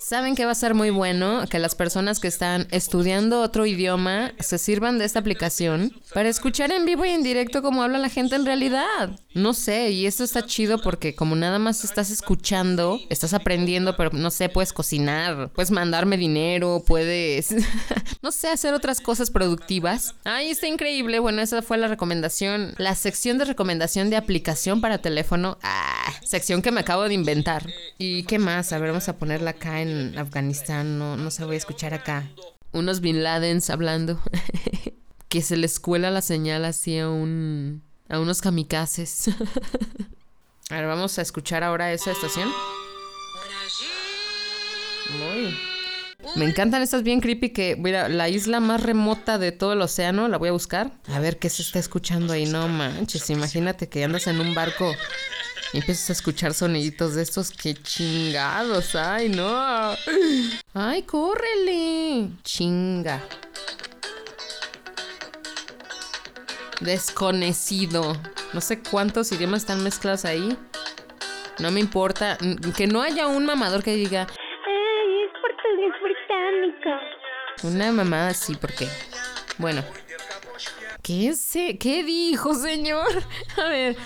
Saben 0.00 0.34
que 0.34 0.46
va 0.46 0.52
a 0.52 0.54
ser 0.54 0.72
muy 0.72 0.88
bueno 0.88 1.44
que 1.50 1.58
las 1.58 1.74
personas 1.74 2.20
que 2.20 2.28
están 2.28 2.66
estudiando 2.70 3.42
otro 3.42 3.66
idioma 3.66 4.32
se 4.38 4.56
sirvan 4.56 4.98
de 4.98 5.04
esta 5.04 5.18
aplicación 5.18 5.92
para 6.14 6.30
escuchar 6.30 6.72
en 6.72 6.86
vivo 6.86 7.04
y 7.04 7.10
en 7.10 7.22
directo 7.22 7.60
cómo 7.60 7.82
habla 7.82 7.98
la 7.98 8.08
gente 8.08 8.34
en 8.34 8.46
realidad. 8.46 9.20
No 9.34 9.52
sé, 9.52 9.90
y 9.90 10.06
esto 10.06 10.24
está 10.24 10.44
chido 10.46 10.80
porque 10.80 11.14
como 11.14 11.36
nada 11.36 11.58
más 11.58 11.84
estás 11.84 12.10
escuchando, 12.10 12.98
estás 13.10 13.34
aprendiendo, 13.34 13.94
pero 13.96 14.10
no 14.12 14.30
sé, 14.30 14.48
puedes 14.48 14.72
cocinar, 14.72 15.50
puedes 15.52 15.70
mandarme 15.70 16.16
dinero, 16.16 16.82
puedes, 16.84 17.54
no 18.22 18.32
sé, 18.32 18.48
hacer 18.48 18.72
otras 18.72 19.02
cosas 19.02 19.30
productivas. 19.30 20.14
Ay, 20.24 20.48
está 20.48 20.66
increíble. 20.66 21.18
Bueno, 21.18 21.42
esa 21.42 21.60
fue 21.60 21.76
la 21.76 21.88
recomendación, 21.88 22.74
la 22.78 22.94
sección 22.94 23.36
de 23.36 23.44
recomendación 23.44 24.08
de 24.08 24.16
aplicación 24.16 24.80
para 24.80 24.98
teléfono. 24.98 25.58
Ah, 25.62 26.12
sección 26.24 26.62
que 26.62 26.72
me 26.72 26.80
acabo 26.80 27.06
de 27.06 27.14
inventar. 27.14 27.66
¿Y 27.98 28.24
qué 28.24 28.38
más? 28.38 28.72
A 28.72 28.78
ver, 28.78 28.88
vamos 28.88 29.08
a 29.08 29.18
ponerla 29.18 29.50
acá 29.50 29.82
en 29.82 29.89
Afganistán, 30.16 30.98
no, 30.98 31.16
no 31.16 31.30
se 31.30 31.44
voy 31.44 31.54
a 31.54 31.58
escuchar 31.58 31.94
acá. 31.94 32.28
Unos 32.72 33.00
Bin 33.00 33.22
Ladens 33.22 33.70
hablando. 33.70 34.20
que 35.30 35.42
se 35.42 35.56
les 35.56 35.78
cuela 35.78 36.10
la 36.10 36.22
señal 36.22 36.64
así 36.64 36.98
a 36.98 37.08
un. 37.08 37.82
a 38.08 38.18
unos 38.18 38.40
kamikazes. 38.42 39.28
a 40.70 40.74
ver, 40.74 40.86
vamos 40.86 41.18
a 41.18 41.22
escuchar 41.22 41.62
ahora 41.62 41.92
esa 41.92 42.10
estación. 42.10 42.50
Me 46.36 46.44
encantan 46.44 46.82
estas 46.82 47.02
bien 47.02 47.20
creepy 47.20 47.50
que, 47.50 47.76
mira, 47.76 48.08
la 48.08 48.28
isla 48.28 48.60
más 48.60 48.82
remota 48.82 49.38
de 49.38 49.52
todo 49.52 49.72
el 49.72 49.80
océano, 49.80 50.28
la 50.28 50.36
voy 50.36 50.50
a 50.50 50.52
buscar. 50.52 50.92
A 51.08 51.18
ver 51.20 51.38
qué 51.38 51.48
se 51.48 51.62
está 51.62 51.78
escuchando 51.78 52.32
ahí, 52.32 52.46
no 52.46 52.68
manches, 52.68 53.30
imagínate 53.30 53.88
que 53.88 54.04
andas 54.04 54.26
en 54.26 54.40
un 54.40 54.54
barco 54.54 54.92
y 55.72 55.78
empiezas 55.78 56.10
a 56.10 56.12
escuchar 56.14 56.52
soniditos 56.52 57.14
de 57.14 57.22
estos, 57.22 57.50
qué 57.50 57.74
chingados, 57.74 58.94
ay, 58.96 59.28
no. 59.28 59.94
Ay, 60.74 61.02
córrele. 61.02 62.30
Chinga. 62.42 63.20
Desconocido. 66.80 68.16
No 68.52 68.60
sé 68.60 68.82
cuántos 68.82 69.30
idiomas 69.32 69.60
están 69.60 69.84
mezclados 69.84 70.24
ahí. 70.24 70.56
No 71.60 71.70
me 71.70 71.78
importa. 71.78 72.36
Que 72.76 72.86
no 72.86 73.02
haya 73.02 73.26
un 73.26 73.44
mamador 73.44 73.84
que 73.84 73.94
diga. 73.94 74.26
Ay, 74.26 75.22
es 75.24 75.32
portugués 75.40 75.92
británica. 76.02 77.00
Una 77.62 77.92
mamada 77.92 78.34
sí, 78.34 78.56
porque. 78.60 78.88
Bueno. 79.58 79.84
¿Qué, 81.02 81.34
sé? 81.34 81.78
¿Qué 81.78 82.02
dijo, 82.02 82.54
señor? 82.54 83.08
A 83.56 83.68
ver, 83.68 83.96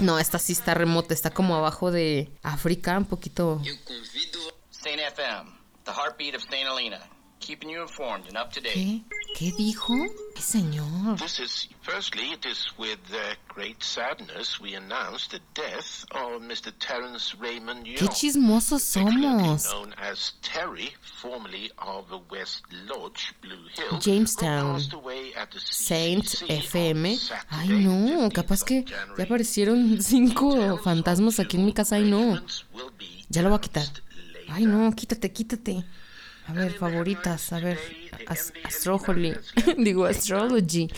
no, 0.00 0.18
esta 0.18 0.38
sí 0.38 0.52
está 0.52 0.74
remota, 0.74 1.14
está 1.14 1.30
como 1.30 1.54
abajo 1.54 1.90
de 1.90 2.30
África, 2.42 2.96
un 2.98 3.04
poquito. 3.04 3.60
Saint 4.70 5.00
FM, 5.00 5.50
the 5.84 5.92
heartbeat 5.92 6.34
of 6.34 6.42
Saint 6.48 6.66
Helena. 6.66 7.00
Keeping 7.50 7.70
you 7.70 7.82
informed 7.82 8.28
and 8.28 8.36
up 8.36 8.52
to 8.52 8.60
date. 8.60 8.74
¿Qué? 8.74 9.02
¿Qué 9.34 9.52
dijo? 9.58 9.92
¿Qué 10.36 10.40
señor? 10.40 11.18
This 11.18 11.40
is, 11.40 11.68
firstly, 11.82 12.30
it 12.30 12.46
is 12.46 12.70
with 12.78 13.00
uh, 13.12 13.34
great 13.48 13.82
sadness 13.82 14.60
we 14.60 14.76
announce 14.76 15.26
the 15.26 15.40
death 15.52 16.04
of 16.12 16.42
Mr. 16.42 16.72
Terence 16.78 17.34
Raymond 17.40 17.88
Young. 17.88 17.96
¡Qué 17.96 18.08
chismosos 18.14 18.82
somos! 18.82 19.64
Known 19.64 19.94
as 19.98 20.34
Terry, 20.42 20.92
formerly 21.20 21.72
of 21.78 22.08
the 22.08 22.20
West 22.30 22.62
Lodge, 22.86 23.34
Blue 23.42 23.66
Hill, 23.74 23.98
Jamestown, 23.98 24.80
Saint 25.58 26.44
FM. 26.48 27.18
Ay, 27.48 27.68
no, 27.68 28.30
capaz 28.30 28.62
que 28.62 28.84
ya 28.84 29.24
aparecieron 29.24 30.00
cinco 30.00 30.78
fantasmas 30.78 31.40
aquí 31.40 31.56
en 31.56 31.66
mi 31.66 31.72
casa. 31.72 31.96
Ay, 31.96 32.04
no. 32.04 32.40
Ya 33.28 33.42
lo 33.42 33.48
voy 33.48 33.58
a 33.58 33.60
quitar. 33.60 33.86
Ay, 34.48 34.66
no, 34.66 34.92
quítate, 34.94 35.32
quítate. 35.32 35.84
A 36.50 36.52
ver, 36.52 36.72
favoritas, 36.72 37.52
a 37.52 37.60
ver, 37.60 37.78
astrology, 38.64 39.32
digo 39.78 40.04
astrology. 40.04 40.88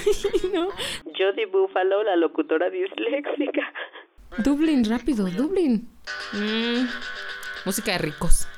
no. 0.54 0.68
Jodie 1.04 1.44
Buffalo, 1.52 2.02
la 2.02 2.16
locutora 2.16 2.70
disléxica. 2.70 3.60
Dublin, 4.38 4.88
rápido, 4.88 5.26
Dublin. 5.28 5.86
Mm, 6.32 6.86
música 7.66 7.92
de 7.92 7.98
ricos. 7.98 8.48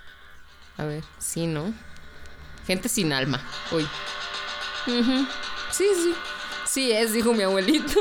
A 0.77 0.85
ver, 0.85 1.03
sí, 1.19 1.49
¿no? 1.49 1.75
Gente 2.69 2.89
sin 2.89 3.13
alma. 3.13 3.41
Uy. 3.73 3.85
Sí, 5.73 5.91
sí. 5.93 6.15
Sí 6.67 6.93
es, 6.93 7.13
dijo 7.13 7.33
mi 7.35 7.43
abuelito. 7.43 8.01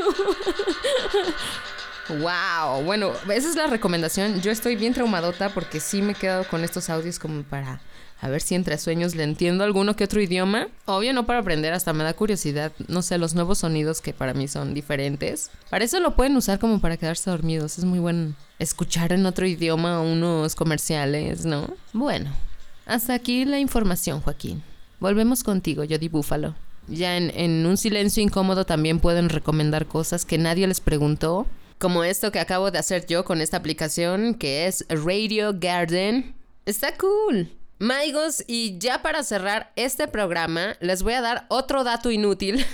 wow. 2.09 2.83
Bueno, 2.83 3.13
esa 3.31 3.49
es 3.49 3.55
la 3.55 3.65
recomendación. 3.65 4.41
Yo 4.41 4.51
estoy 4.51 4.75
bien 4.75 4.93
traumadota 4.93 5.49
porque 5.49 5.79
sí 5.79 6.03
me 6.03 6.11
he 6.11 6.15
quedado 6.15 6.43
con 6.47 6.63
estos 6.63 6.91
audios 6.91 7.17
como 7.17 7.41
para 7.41 7.81
a 8.23 8.29
ver 8.29 8.41
si 8.41 8.55
entre 8.55 8.77
sueños 8.77 9.15
le 9.15 9.23
entiendo 9.23 9.65
alguno 9.65 9.97
que 9.97 10.05
otro 10.05 10.21
idioma. 10.21 10.69
Obvio 10.85 11.11
no 11.11 11.25
para 11.25 11.39
aprender, 11.39 11.73
hasta 11.73 11.91
me 11.91 12.05
da 12.05 12.13
curiosidad, 12.13 12.71
no 12.87 13.01
sé, 13.01 13.17
los 13.17 13.35
nuevos 13.35 13.57
sonidos 13.57 13.99
que 13.99 14.13
para 14.13 14.33
mí 14.33 14.47
son 14.47 14.73
diferentes. 14.73 15.51
Para 15.69 15.83
eso 15.83 15.99
lo 15.99 16.15
pueden 16.15 16.37
usar 16.37 16.57
como 16.57 16.79
para 16.79 16.95
quedarse 16.95 17.29
dormidos. 17.29 17.77
Es 17.77 17.83
muy 17.83 17.99
bueno 17.99 18.33
escuchar 18.59 19.11
en 19.11 19.25
otro 19.25 19.45
idioma 19.45 19.99
unos 19.99 20.55
comerciales, 20.55 21.43
¿no? 21.43 21.67
Bueno, 21.91 22.31
hasta 22.85 23.13
aquí 23.13 23.43
la 23.43 23.59
información, 23.59 24.21
Joaquín. 24.21 24.63
Volvemos 25.01 25.43
contigo, 25.43 25.83
Jody 25.83 26.07
Búfalo. 26.07 26.55
Ya 26.87 27.17
en, 27.17 27.29
en 27.35 27.65
un 27.65 27.75
silencio 27.75 28.23
incómodo 28.23 28.65
también 28.65 29.01
pueden 29.01 29.27
recomendar 29.27 29.85
cosas 29.85 30.23
que 30.23 30.37
nadie 30.37 30.65
les 30.65 30.79
preguntó, 30.79 31.45
como 31.77 32.05
esto 32.05 32.31
que 32.31 32.39
acabo 32.39 32.71
de 32.71 32.79
hacer 32.79 33.05
yo 33.05 33.25
con 33.25 33.41
esta 33.41 33.57
aplicación 33.57 34.33
que 34.35 34.65
es 34.67 34.85
Radio 34.87 35.51
Garden. 35.59 36.33
Está 36.65 36.95
cool. 36.95 37.49
Maigos, 37.79 38.43
y 38.47 38.77
ya 38.77 39.01
para 39.01 39.23
cerrar 39.23 39.71
este 39.75 40.07
programa, 40.07 40.77
les 40.79 41.03
voy 41.03 41.13
a 41.13 41.21
dar 41.21 41.45
otro 41.49 41.83
dato 41.83 42.11
inútil. 42.11 42.65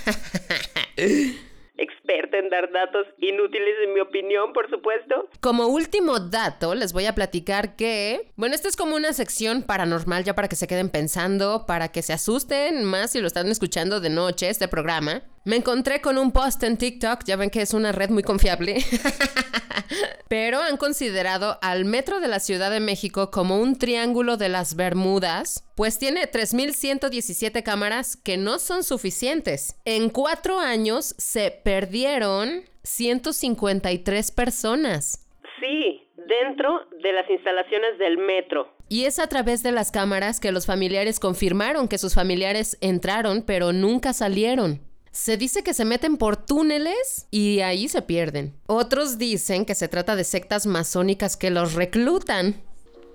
Experta 1.79 2.37
en 2.37 2.49
dar 2.49 2.69
datos 2.73 3.07
inútiles, 3.19 3.73
en 3.85 3.93
mi 3.93 4.01
opinión, 4.01 4.51
por 4.51 4.69
supuesto. 4.69 5.29
Como 5.39 5.67
último 5.67 6.19
dato, 6.19 6.75
les 6.75 6.91
voy 6.91 7.05
a 7.05 7.15
platicar 7.15 7.77
que, 7.77 8.33
bueno, 8.35 8.53
esta 8.53 8.67
es 8.67 8.75
como 8.75 8.97
una 8.97 9.13
sección 9.13 9.63
paranormal 9.63 10.25
ya 10.25 10.35
para 10.35 10.49
que 10.49 10.57
se 10.57 10.67
queden 10.67 10.89
pensando, 10.89 11.65
para 11.65 11.87
que 11.87 12.01
se 12.01 12.11
asusten 12.11 12.83
más 12.83 13.11
si 13.11 13.21
lo 13.21 13.27
están 13.27 13.47
escuchando 13.47 14.01
de 14.01 14.09
noche, 14.09 14.49
este 14.49 14.67
programa. 14.67 15.23
Me 15.45 15.55
encontré 15.55 16.01
con 16.01 16.17
un 16.17 16.33
post 16.33 16.61
en 16.63 16.75
TikTok, 16.75 17.23
ya 17.23 17.37
ven 17.37 17.49
que 17.49 17.61
es 17.61 17.73
una 17.73 17.93
red 17.93 18.09
muy 18.09 18.23
confiable. 18.23 18.83
Pero 20.27 20.61
han 20.61 20.77
considerado 20.77 21.57
al 21.61 21.85
metro 21.85 22.19
de 22.19 22.27
la 22.27 22.39
Ciudad 22.39 22.69
de 22.69 22.79
México 22.79 23.31
como 23.31 23.57
un 23.57 23.77
triángulo 23.77 24.37
de 24.37 24.49
las 24.49 24.75
Bermudas, 24.75 25.63
pues 25.79 25.97
tiene 25.97 26.29
3.117 26.29 27.63
cámaras 27.63 28.17
que 28.17 28.35
no 28.35 28.59
son 28.59 28.83
suficientes. 28.83 29.79
En 29.85 30.09
cuatro 30.09 30.59
años 30.59 31.15
se 31.17 31.51
perdieron 31.51 32.65
153 32.83 34.31
personas. 34.31 35.25
Sí, 35.61 36.01
dentro 36.17 36.81
de 37.01 37.13
las 37.13 37.29
instalaciones 37.29 37.97
del 37.97 38.17
metro. 38.17 38.75
Y 38.89 39.05
es 39.05 39.19
a 39.19 39.27
través 39.27 39.63
de 39.63 39.71
las 39.71 39.89
cámaras 39.89 40.41
que 40.41 40.51
los 40.51 40.65
familiares 40.65 41.17
confirmaron 41.17 41.87
que 41.87 41.97
sus 41.97 42.13
familiares 42.13 42.77
entraron, 42.81 43.43
pero 43.43 43.71
nunca 43.71 44.11
salieron. 44.11 44.81
Se 45.11 45.37
dice 45.37 45.63
que 45.63 45.73
se 45.73 45.85
meten 45.85 46.17
por 46.17 46.45
túneles 46.45 47.29
y 47.31 47.61
ahí 47.61 47.87
se 47.87 48.01
pierden. 48.01 48.53
Otros 48.67 49.17
dicen 49.17 49.63
que 49.63 49.75
se 49.75 49.87
trata 49.87 50.17
de 50.17 50.25
sectas 50.25 50.65
masónicas 50.65 51.37
que 51.37 51.51
los 51.51 51.73
reclutan. 51.73 52.63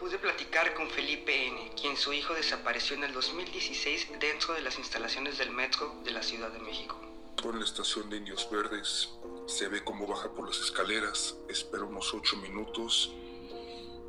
Pude 0.05 0.19
platicar 0.19 0.75
con 0.75 0.90
Felipe 0.90 1.47
N., 1.47 1.57
quien 1.81 1.97
su 1.97 2.12
hijo 2.12 2.35
desapareció 2.35 2.95
en 2.95 3.05
el 3.05 3.14
2016 3.14 4.09
dentro 4.21 4.53
de 4.53 4.61
las 4.61 4.79
instalaciones 4.79 5.38
del 5.38 5.51
metro 5.51 5.95
de 6.05 6.11
la 6.11 6.23
Ciudad 6.23 6.53
de 6.53 6.59
México. 6.59 7.01
En 7.43 7.59
la 7.59 7.64
estación 7.64 8.11
de 8.11 8.19
Indios 8.19 8.47
Verdes 8.53 9.09
se 9.47 9.67
ve 9.69 9.83
cómo 9.83 10.07
baja 10.07 10.31
por 10.35 10.47
las 10.47 10.59
escaleras, 10.59 11.37
espera 11.49 11.85
unos 11.85 12.12
ocho 12.12 12.37
minutos 12.37 13.14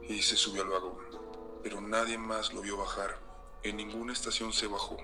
y 0.09 0.21
se 0.21 0.35
subió 0.35 0.63
al 0.63 0.67
vagón. 0.67 0.97
Pero 1.63 1.79
nadie 1.79 2.17
más 2.17 2.53
lo 2.53 2.59
vio 2.59 2.75
bajar. 2.75 3.17
En 3.63 3.77
ninguna 3.77 4.11
estación 4.11 4.51
se 4.51 4.67
bajó. 4.67 4.97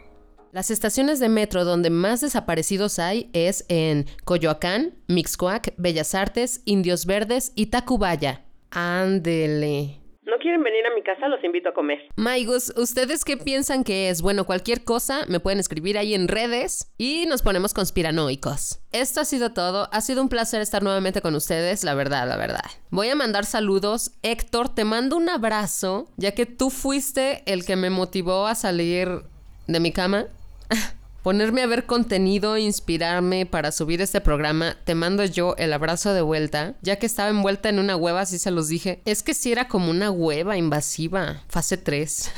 Las 0.51 0.71
estaciones 0.71 1.21
de 1.21 1.29
metro 1.29 1.63
donde 1.63 1.89
más 1.89 2.19
desaparecidos 2.19 2.99
hay 2.99 3.29
es 3.31 3.63
en 3.69 4.07
Coyoacán, 4.25 5.01
Mixcoac, 5.07 5.73
Bellas 5.77 6.15
Artes, 6.15 6.59
Indios 6.65 7.05
Verdes 7.05 7.53
y 7.55 7.67
Tacubaya. 7.67 8.43
Ándele. 8.71 10.00
¿No 10.23 10.37
quieren 10.37 10.61
venir 10.61 10.85
a 10.85 10.93
mi 10.93 11.01
casa? 11.01 11.27
Los 11.27 11.43
invito 11.43 11.69
a 11.69 11.73
comer. 11.73 11.97
Maigos, 12.15 12.71
¿ustedes 12.77 13.25
qué 13.25 13.37
piensan 13.37 13.83
que 13.83 14.09
es? 14.09 14.21
Bueno, 14.21 14.45
cualquier 14.45 14.83
cosa 14.83 15.25
me 15.27 15.39
pueden 15.39 15.59
escribir 15.59 15.97
ahí 15.97 16.13
en 16.13 16.27
redes 16.27 16.93
y 16.99 17.25
nos 17.25 17.41
ponemos 17.41 17.73
conspiranoicos. 17.73 18.81
Esto 18.91 19.21
ha 19.21 19.25
sido 19.25 19.51
todo. 19.51 19.89
Ha 19.91 20.01
sido 20.01 20.21
un 20.21 20.29
placer 20.29 20.61
estar 20.61 20.83
nuevamente 20.83 21.21
con 21.21 21.33
ustedes, 21.33 21.83
la 21.83 21.95
verdad, 21.95 22.27
la 22.27 22.37
verdad. 22.37 22.61
Voy 22.91 23.09
a 23.09 23.15
mandar 23.15 23.45
saludos. 23.45 24.11
Héctor, 24.21 24.75
te 24.75 24.85
mando 24.85 25.17
un 25.17 25.27
abrazo, 25.27 26.07
ya 26.17 26.35
que 26.35 26.45
tú 26.45 26.69
fuiste 26.69 27.41
el 27.51 27.65
que 27.65 27.75
me 27.75 27.89
motivó 27.89 28.45
a 28.45 28.53
salir 28.53 29.23
de 29.65 29.79
mi 29.79 29.91
cama. 29.91 30.27
Ponerme 31.23 31.61
a 31.61 31.67
ver 31.67 31.85
contenido, 31.85 32.57
inspirarme 32.57 33.45
para 33.45 33.71
subir 33.71 34.01
este 34.01 34.21
programa, 34.21 34.75
te 34.85 34.95
mando 34.95 35.23
yo 35.23 35.55
el 35.57 35.71
abrazo 35.71 36.13
de 36.13 36.21
vuelta, 36.21 36.73
ya 36.81 36.95
que 36.95 37.05
estaba 37.05 37.29
envuelta 37.29 37.69
en 37.69 37.77
una 37.77 37.95
hueva, 37.95 38.21
así 38.21 38.39
se 38.39 38.49
los 38.49 38.69
dije. 38.69 39.01
Es 39.05 39.21
que 39.21 39.35
sí 39.35 39.51
era 39.51 39.67
como 39.67 39.91
una 39.91 40.09
hueva 40.09 40.57
invasiva, 40.57 41.43
fase 41.47 41.77
3. 41.77 42.31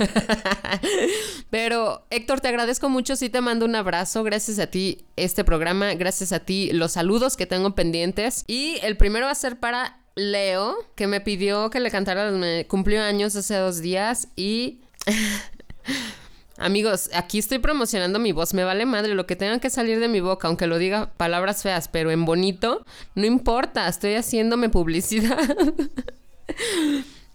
Pero 1.50 2.06
Héctor, 2.10 2.42
te 2.42 2.50
agradezco 2.50 2.90
mucho, 2.90 3.16
sí 3.16 3.30
te 3.30 3.40
mando 3.40 3.66
un 3.66 3.76
abrazo, 3.76 4.22
gracias 4.24 4.60
a 4.60 4.68
ti 4.68 5.06
este 5.16 5.46
programa, 5.46 5.94
gracias 5.94 6.34
a 6.34 6.42
ti 6.42 6.72
los 6.74 6.92
saludos 6.92 7.38
que 7.38 7.46
tengo 7.46 7.76
pendientes. 7.76 8.44
Y 8.48 8.80
el 8.84 8.98
primero 8.98 9.28
va 9.28 9.32
a 9.32 9.36
ser 9.36 9.60
para 9.60 10.00
Leo, 10.16 10.76
que 10.96 11.08
me 11.08 11.22
pidió 11.22 11.70
que 11.70 11.80
le 11.80 11.90
cantara, 11.90 12.32
me 12.32 12.68
cumplió 12.68 13.02
años 13.02 13.36
hace 13.38 13.56
dos 13.56 13.80
días 13.80 14.28
y... 14.36 14.82
Amigos, 16.58 17.10
aquí 17.14 17.40
estoy 17.40 17.58
promocionando 17.58 18.20
mi 18.20 18.32
voz, 18.32 18.54
me 18.54 18.64
vale 18.64 18.86
madre 18.86 19.16
lo 19.16 19.26
que 19.26 19.36
tenga 19.36 19.60
que 19.60 19.72
salir 19.72 20.00
de 20.00 20.08
mi 20.08 20.20
boca, 20.20 20.48
aunque 20.48 20.68
lo 20.68 20.78
diga 20.78 21.12
palabras 21.18 21.64
feas, 21.64 21.88
pero 21.88 22.12
en 22.12 22.26
bonito, 22.26 22.86
no 23.16 23.26
importa, 23.26 23.88
estoy 23.88 24.14
haciéndome 24.14 24.70
publicidad. 24.70 25.40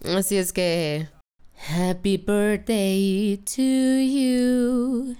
Así 0.05 0.37
es 0.37 0.53
que... 0.53 1.09
Happy 1.67 2.15
birthday 2.15 3.37
to 3.43 3.61
you. 3.61 5.17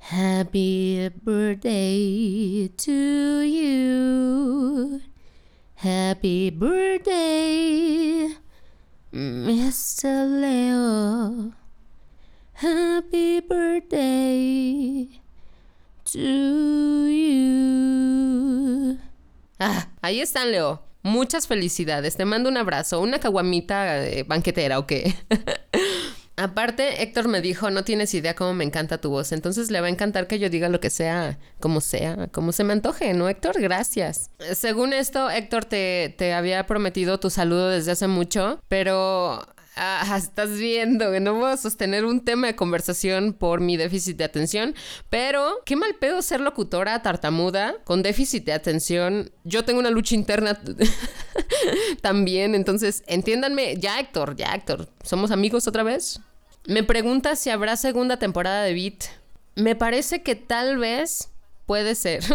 Happy 0.00 1.10
birthday 1.22 2.68
to 2.76 3.42
you. 3.42 5.00
Happy 5.76 6.50
birthday, 6.50 8.34
Mr. 9.12 10.26
Leo. 10.40 11.65
Happy 12.58 13.42
birthday 13.46 15.10
to 16.10 17.06
you. 17.06 17.76
Ah, 19.58 19.88
ahí 20.00 20.22
están, 20.22 20.50
Leo. 20.52 20.82
Muchas 21.02 21.46
felicidades. 21.46 22.16
Te 22.16 22.24
mando 22.24 22.48
un 22.48 22.56
abrazo. 22.56 23.02
Una 23.02 23.18
caguamita 23.18 24.06
eh, 24.06 24.22
banquetera, 24.22 24.78
¿o 24.78 24.86
qué? 24.86 25.14
Aparte, 26.38 27.02
Héctor 27.02 27.28
me 27.28 27.42
dijo, 27.42 27.70
no 27.70 27.84
tienes 27.84 28.14
idea 28.14 28.34
cómo 28.34 28.54
me 28.54 28.64
encanta 28.64 29.02
tu 29.02 29.10
voz, 29.10 29.32
entonces 29.32 29.70
le 29.70 29.80
va 29.80 29.86
a 29.86 29.90
encantar 29.90 30.26
que 30.26 30.38
yo 30.38 30.50
diga 30.50 30.68
lo 30.68 30.80
que 30.80 30.90
sea, 30.90 31.38
como 31.60 31.80
sea, 31.80 32.26
como 32.28 32.52
se 32.52 32.62
me 32.62 32.74
antoje, 32.74 33.14
¿no, 33.14 33.30
Héctor? 33.30 33.58
Gracias. 33.58 34.30
Según 34.54 34.92
esto, 34.92 35.30
Héctor 35.30 35.64
te, 35.64 36.14
te 36.18 36.34
había 36.34 36.66
prometido 36.66 37.18
tu 37.18 37.30
saludo 37.30 37.70
desde 37.70 37.92
hace 37.92 38.06
mucho, 38.06 38.60
pero 38.68 39.46
Ah, 39.76 40.14
estás 40.16 40.58
viendo 40.58 41.12
que 41.12 41.20
no 41.20 41.38
puedo 41.38 41.56
sostener 41.56 42.06
un 42.06 42.24
tema 42.24 42.46
de 42.46 42.56
conversación 42.56 43.34
por 43.34 43.60
mi 43.60 43.76
déficit 43.76 44.16
de 44.16 44.24
atención, 44.24 44.74
pero 45.10 45.62
qué 45.66 45.76
mal 45.76 45.94
pedo 45.96 46.22
ser 46.22 46.40
locutora 46.40 47.02
tartamuda 47.02 47.76
con 47.84 48.02
déficit 48.02 48.44
de 48.44 48.54
atención. 48.54 49.30
Yo 49.44 49.64
tengo 49.64 49.78
una 49.78 49.90
lucha 49.90 50.14
interna 50.14 50.58
también, 52.00 52.54
entonces 52.54 53.02
entiéndanme, 53.06 53.76
ya 53.76 54.00
Héctor, 54.00 54.34
ya 54.34 54.54
Héctor, 54.54 54.88
¿somos 55.04 55.30
amigos 55.30 55.68
otra 55.68 55.82
vez? 55.82 56.20
Me 56.66 56.82
pregunta 56.82 57.36
si 57.36 57.50
habrá 57.50 57.76
segunda 57.76 58.18
temporada 58.18 58.64
de 58.64 58.74
Beat. 58.74 59.04
Me 59.54 59.76
parece 59.76 60.22
que 60.22 60.34
tal 60.34 60.78
vez 60.78 61.28
puede 61.66 61.94
ser. 61.94 62.24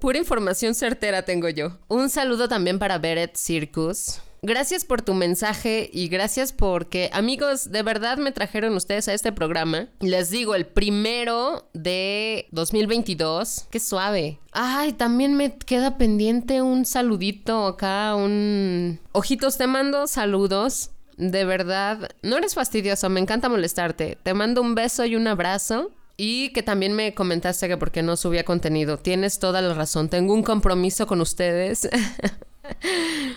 Pura 0.00 0.18
información 0.18 0.74
certera 0.74 1.22
tengo 1.22 1.48
yo. 1.48 1.78
Un 1.88 2.08
saludo 2.08 2.48
también 2.48 2.78
para 2.78 2.98
Beret 2.98 3.36
Circus. 3.36 4.20
Gracias 4.42 4.84
por 4.84 5.02
tu 5.02 5.14
mensaje 5.14 5.90
y 5.92 6.08
gracias 6.08 6.52
porque, 6.52 7.10
amigos, 7.12 7.72
de 7.72 7.82
verdad 7.82 8.18
me 8.18 8.30
trajeron 8.30 8.74
ustedes 8.74 9.08
a 9.08 9.14
este 9.14 9.32
programa. 9.32 9.88
Les 10.00 10.30
digo, 10.30 10.54
el 10.54 10.66
primero 10.66 11.68
de 11.74 12.46
2022. 12.52 13.66
Qué 13.70 13.80
suave. 13.80 14.38
Ay, 14.52 14.92
también 14.92 15.34
me 15.34 15.56
queda 15.56 15.98
pendiente 15.98 16.62
un 16.62 16.84
saludito 16.84 17.66
acá, 17.66 18.14
un... 18.14 19.00
Ojitos, 19.12 19.58
te 19.58 19.66
mando 19.66 20.06
saludos. 20.06 20.90
De 21.16 21.44
verdad, 21.44 22.10
no 22.22 22.36
eres 22.36 22.54
fastidioso, 22.54 23.08
me 23.08 23.18
encanta 23.18 23.48
molestarte. 23.48 24.18
Te 24.22 24.34
mando 24.34 24.62
un 24.62 24.76
beso 24.76 25.04
y 25.04 25.16
un 25.16 25.26
abrazo. 25.26 25.90
Y 26.20 26.52
que 26.52 26.64
también 26.64 26.94
me 26.94 27.14
comentaste 27.14 27.68
que 27.68 27.76
porque 27.76 28.02
no 28.02 28.16
subía 28.16 28.44
contenido. 28.44 28.98
Tienes 28.98 29.38
toda 29.38 29.62
la 29.62 29.72
razón. 29.74 30.08
Tengo 30.08 30.34
un 30.34 30.42
compromiso 30.42 31.06
con 31.06 31.20
ustedes. 31.20 31.88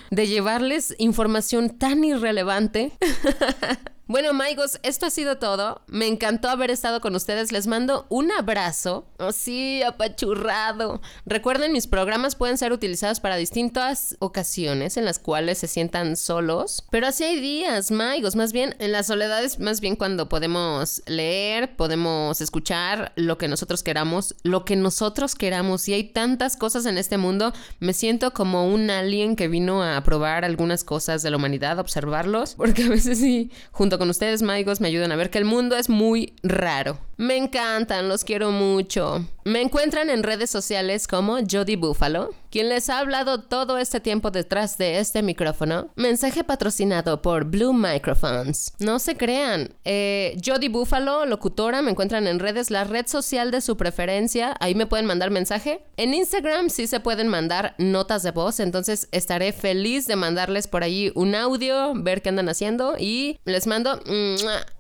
de 0.10 0.28
llevarles 0.28 0.96
información 0.98 1.78
tan 1.78 2.04
irrelevante. 2.04 2.92
Bueno, 4.12 4.32
amigos, 4.32 4.78
esto 4.84 5.06
ha 5.06 5.10
sido 5.10 5.38
todo. 5.38 5.84
Me 5.88 6.06
encantó 6.06 6.50
haber 6.50 6.70
estado 6.70 7.00
con 7.00 7.16
ustedes. 7.16 7.54
Les 7.54 7.66
mando 7.66 8.08
un 8.10 8.30
abrazo. 8.30 9.06
Oh, 9.20 9.32
sí, 9.32 9.82
apachurrado. 9.84 11.00
Recuerden, 11.26 11.72
mis 11.72 11.88
programas 11.88 12.36
pueden 12.36 12.58
ser 12.58 12.74
utilizados 12.74 13.22
para 13.22 13.38
distintas 13.38 14.18
ocasiones 14.20 14.98
en 14.98 15.06
las 15.06 15.18
cuales 15.18 15.60
se 15.60 15.68
sientan 15.68 16.18
solos. 16.18 16.84
Pero 16.92 17.08
así 17.08 17.24
hay 17.24 17.40
días, 17.40 17.90
amigos. 17.90 18.36
Más 18.36 18.52
bien, 18.52 18.76
en 18.80 18.92
las 18.92 19.08
soledades, 19.08 19.60
más 19.62 19.80
bien 19.80 19.96
cuando 19.96 20.28
podemos 20.28 21.04
leer, 21.06 21.78
podemos 21.78 22.42
escuchar 22.42 23.14
lo 23.16 23.38
que 23.38 23.48
nosotros 23.48 23.82
queramos, 23.82 24.36
lo 24.44 24.66
que 24.66 24.76
nosotros 24.76 25.36
queramos. 25.36 25.88
Y 25.88 25.94
hay 25.94 26.04
tantas 26.04 26.58
cosas 26.58 26.86
en 26.86 26.98
este 26.98 27.18
mundo. 27.18 27.54
Me 27.80 27.94
siento 27.94 28.34
como 28.34 28.68
un 28.68 28.90
alien 28.90 29.38
que 29.38 29.48
vino 29.48 29.82
a 29.82 30.04
probar 30.04 30.44
algunas 30.44 30.84
cosas 30.84 31.24
de 31.24 31.30
la 31.30 31.38
humanidad, 31.38 31.80
observarlos. 31.80 32.56
Porque 32.56 32.84
a 32.84 32.90
veces 32.90 33.18
sí, 33.18 33.52
junto 33.72 34.01
con 34.02 34.10
ustedes, 34.10 34.42
Maigos, 34.42 34.82
me 34.82 34.88
ayudan 34.88 35.12
a 35.12 35.16
ver 35.16 35.30
que 35.30 35.38
el 35.38 35.46
mundo 35.46 35.78
es 35.78 35.88
muy 35.88 36.34
raro. 36.42 36.98
Me 37.22 37.38
encantan, 37.38 38.10
los 38.10 38.24
quiero 38.24 38.50
mucho. 38.50 39.24
Me 39.46 39.62
encuentran 39.62 40.10
en 40.10 40.24
redes 40.24 40.50
sociales 40.50 41.06
como 41.06 41.38
Jody 41.48 41.76
Buffalo, 41.76 42.32
quien 42.50 42.68
les 42.68 42.90
ha 42.90 42.98
hablado 42.98 43.44
todo 43.44 43.78
este 43.78 44.00
tiempo 44.00 44.32
detrás 44.32 44.80
de 44.80 44.98
este 44.98 45.22
micrófono. 45.22 45.92
Mensaje 45.96 46.44
patrocinado 46.44 47.22
por 47.22 47.46
Blue 47.46 47.74
Microphones. 47.74 48.74
No 48.80 48.98
se 48.98 49.18
crean. 49.18 49.76
Eh, 49.86 50.36
Jody 50.44 50.68
Buffalo, 50.68 51.28
locutora, 51.28 51.84
me 51.84 51.92
encuentran 51.92 52.26
en 52.26 52.40
redes, 52.40 52.72
la 52.72 52.86
red 52.86 53.06
social 53.06 53.52
de 53.52 53.62
su 53.62 53.78
preferencia. 53.78 54.56
Ahí 54.60 54.74
me 54.74 54.88
pueden 54.88 55.06
mandar 55.06 55.30
mensaje. 55.30 55.84
En 55.98 56.16
Instagram 56.16 56.72
sí 56.72 56.88
se 56.88 57.02
pueden 57.02 57.28
mandar 57.28 57.76
notas 57.78 58.24
de 58.24 58.32
voz, 58.32 58.60
entonces 58.60 59.08
estaré 59.12 59.54
feliz 59.54 60.08
de 60.08 60.16
mandarles 60.16 60.68
por 60.68 60.84
ahí 60.84 61.12
un 61.14 61.36
audio, 61.36 61.94
ver 61.94 62.24
qué 62.24 62.30
andan 62.30 62.50
haciendo 62.50 62.96
y 62.98 63.40
les 63.46 63.68
mando 63.68 64.02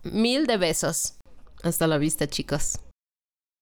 mil 0.01 0.47
de 0.47 0.57
besos. 0.57 1.13
Hasta 1.63 1.87
la 1.87 1.97
vista, 1.97 2.27
chicos. 2.27 2.79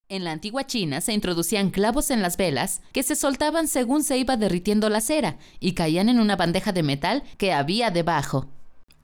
En 0.08 0.24
la 0.24 0.32
antigua 0.32 0.66
China 0.66 1.02
se 1.02 1.14
introducían 1.14 1.70
clavos 1.70 2.10
en 2.10 2.24
las 2.24 2.36
velas 2.36 2.82
que 2.94 3.04
se 3.04 3.16
soltaban 3.16 3.68
según 3.68 4.04
se 4.04 4.18
iba 4.18 4.38
derritiendo 4.38 4.90
la 4.90 5.02
cera 5.02 5.38
y 5.60 5.74
caían 5.74 6.10
en 6.10 6.20
una 6.20 6.36
bandeja 6.36 6.72
de 6.72 6.82
metal 6.82 7.24
que 7.38 7.54
había 7.54 7.92
debajo. 7.92 8.48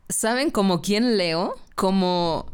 ¿Saben 0.09 0.49
como 0.49 0.81
quién 0.81 1.17
leo? 1.17 1.53
Como... 1.75 2.47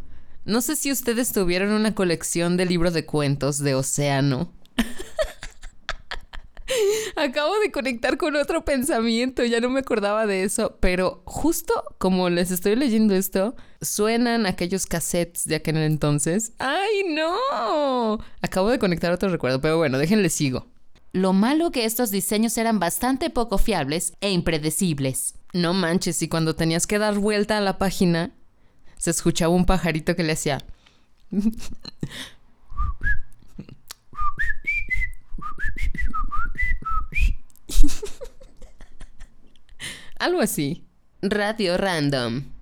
No 0.43 0.59
sé 0.59 0.75
si 0.75 0.91
ustedes 0.91 1.31
tuvieron 1.31 1.71
una 1.71 1.95
colección 1.95 2.57
de 2.57 2.65
libros 2.65 2.93
de 2.93 3.05
cuentos 3.05 3.59
de 3.59 3.75
Océano. 3.75 4.51
Acabo 7.15 7.57
de 7.59 7.71
conectar 7.71 8.17
con 8.17 8.35
otro 8.35 8.65
pensamiento, 8.65 9.45
ya 9.45 9.61
no 9.61 9.69
me 9.69 9.81
acordaba 9.81 10.25
de 10.25 10.43
eso, 10.43 10.77
pero 10.79 11.21
justo 11.25 11.73
como 11.99 12.29
les 12.29 12.49
estoy 12.51 12.75
leyendo 12.75 13.13
esto, 13.13 13.55
suenan 13.81 14.45
aquellos 14.45 14.85
cassettes 14.85 15.45
de 15.45 15.55
aquel 15.55 15.77
entonces. 15.77 16.53
¡Ay, 16.59 17.03
no! 17.09 18.19
Acabo 18.41 18.69
de 18.69 18.79
conectar 18.79 19.11
otro 19.11 19.29
recuerdo, 19.29 19.59
pero 19.61 19.77
bueno, 19.77 19.97
déjenle 19.97 20.29
sigo. 20.29 20.67
Lo 21.13 21.33
malo 21.33 21.71
que 21.71 21.85
estos 21.85 22.11
diseños 22.11 22.57
eran 22.57 22.79
bastante 22.79 23.29
poco 23.29 23.57
fiables 23.57 24.13
e 24.21 24.31
impredecibles. 24.31 25.35
No 25.53 25.73
manches, 25.73 26.21
y 26.21 26.29
cuando 26.29 26.55
tenías 26.55 26.87
que 26.87 26.99
dar 26.99 27.15
vuelta 27.15 27.57
a 27.57 27.61
la 27.61 27.77
página, 27.77 28.31
se 28.97 29.11
escuchaba 29.11 29.53
un 29.53 29.65
pajarito 29.65 30.15
que 30.15 30.23
le 30.23 30.33
hacía... 30.33 30.63
Algo 40.19 40.39
así. 40.39 40.85
Radio 41.21 41.77
Random. 41.77 42.43